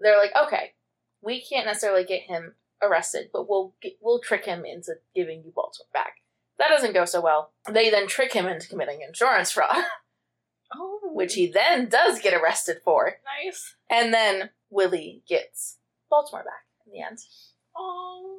[0.00, 0.72] they're like okay
[1.22, 5.52] we can't necessarily get him arrested but we'll get, we'll trick him into giving you
[5.54, 6.16] baltimore back
[6.58, 9.84] that doesn't go so well they then trick him into committing insurance fraud
[10.74, 13.76] Oh, which he then does get arrested for nice.
[13.88, 15.78] and then willie gets
[16.10, 17.18] baltimore back in the end
[17.78, 18.38] Oh,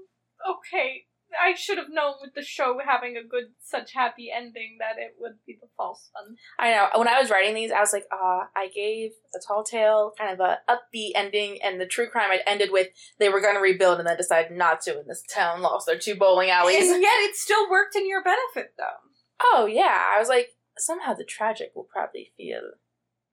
[0.50, 1.04] okay.
[1.42, 5.16] I should have known with the show having a good, such happy ending that it
[5.20, 6.36] would be the false one.
[6.60, 6.88] I know.
[6.96, 10.34] When I was writing these, I was like, ah, I gave the tall tale kind
[10.34, 12.88] of a upbeat ending, and the true crime had ended with
[13.20, 15.98] they were going to rebuild and then decided not to, and this town lost their
[15.98, 16.90] two bowling alleys.
[16.90, 19.54] And yet, it still worked in your benefit, though.
[19.54, 22.62] oh yeah, I was like, somehow the tragic will probably feel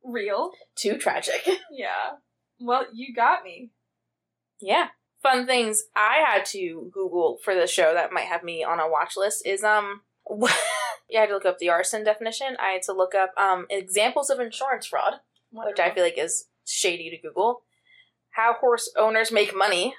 [0.03, 0.53] Real.
[0.77, 1.47] too tragic.
[1.71, 2.19] Yeah.
[2.61, 3.71] Well, you got me.
[4.61, 4.89] Yeah.
[5.25, 8.89] Fun things I had to Google for the show that might have me on a
[8.89, 10.03] watch list is um
[11.09, 12.57] yeah, I had to look up the arson definition.
[12.61, 15.15] I had to look up um examples of insurance fraud,
[15.51, 17.63] which I feel like is shady to Google.
[18.33, 19.95] How horse owners make money,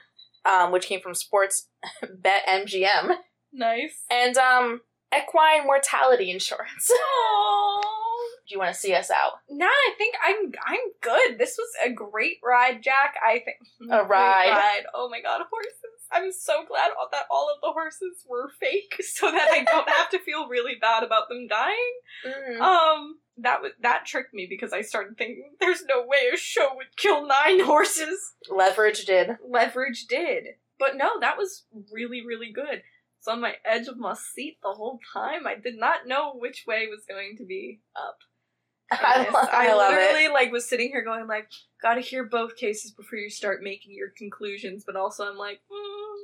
[0.46, 1.70] um, which came from Sports
[2.02, 3.16] Bet MGM,
[3.52, 4.04] nice.
[4.12, 6.92] and um equine mortality insurance.
[8.48, 9.40] Do you want to see us out?
[9.50, 11.40] Nah, I think I'm I'm good.
[11.40, 13.16] This was a great ride, Jack.
[13.26, 13.58] I think
[13.92, 14.84] A Great ride.
[14.94, 15.74] Oh my god, horses!
[16.12, 19.90] I'm so glad all- that all of the horses were fake, so that I don't
[19.90, 21.94] have to feel really bad about them dying.
[22.26, 22.62] Mm.
[22.62, 26.70] Um, that was that tricked me because I started thinking, there's no way a show
[26.76, 28.34] would kill nine horses.
[28.50, 29.38] Leverage did.
[29.50, 30.44] Leverage did,
[30.78, 32.84] but no, that was really really good.
[33.18, 35.48] It's on my edge of my seat the whole time.
[35.48, 38.18] I did not know which way was going to be up.
[38.92, 39.98] I, Yes, lo- I love it.
[39.98, 41.50] literally like was sitting here going like,
[41.82, 44.84] gotta hear both cases before you start making your conclusions.
[44.86, 46.16] But also I'm like, mm,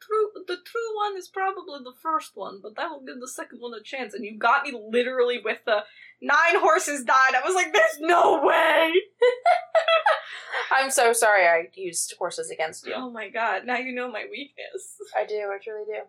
[0.00, 0.30] true.
[0.46, 3.74] The true one is probably the first one, but that will give the second one
[3.74, 4.14] a chance.
[4.14, 5.84] And you got me literally with the
[6.20, 7.34] nine horses died.
[7.34, 8.92] I was like, there's no way.
[10.72, 12.94] I'm so sorry I used horses against you.
[12.94, 13.66] Oh my god!
[13.66, 14.96] Now you know my weakness.
[15.16, 16.00] I do, I truly do.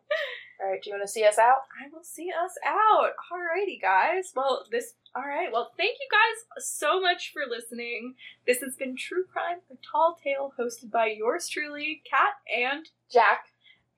[0.63, 1.63] Alright, do you want to see us out?
[1.81, 3.13] I will see us out.
[3.31, 4.31] Alrighty, guys.
[4.35, 4.93] Well, this.
[5.15, 5.51] All right.
[5.51, 8.13] Well, thank you guys so much for listening.
[8.45, 13.50] This has been True Crime: A Tall Tale, hosted by yours truly, Kat and Jack.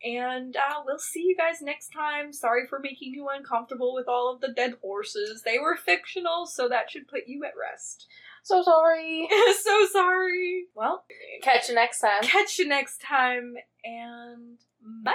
[0.04, 2.34] And uh, we'll see you guys next time.
[2.34, 5.44] Sorry for making you uncomfortable with all of the dead horses.
[5.44, 8.08] They were fictional, so that should put you at rest.
[8.44, 9.30] So sorry.
[9.62, 10.66] so sorry.
[10.76, 11.06] Well,
[11.42, 12.22] Catch you next time.
[12.24, 13.54] catch you next time,
[13.86, 14.58] and
[15.04, 15.14] bye.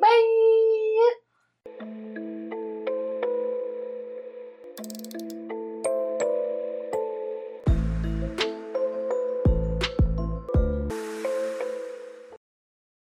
[0.00, 1.10] Bye.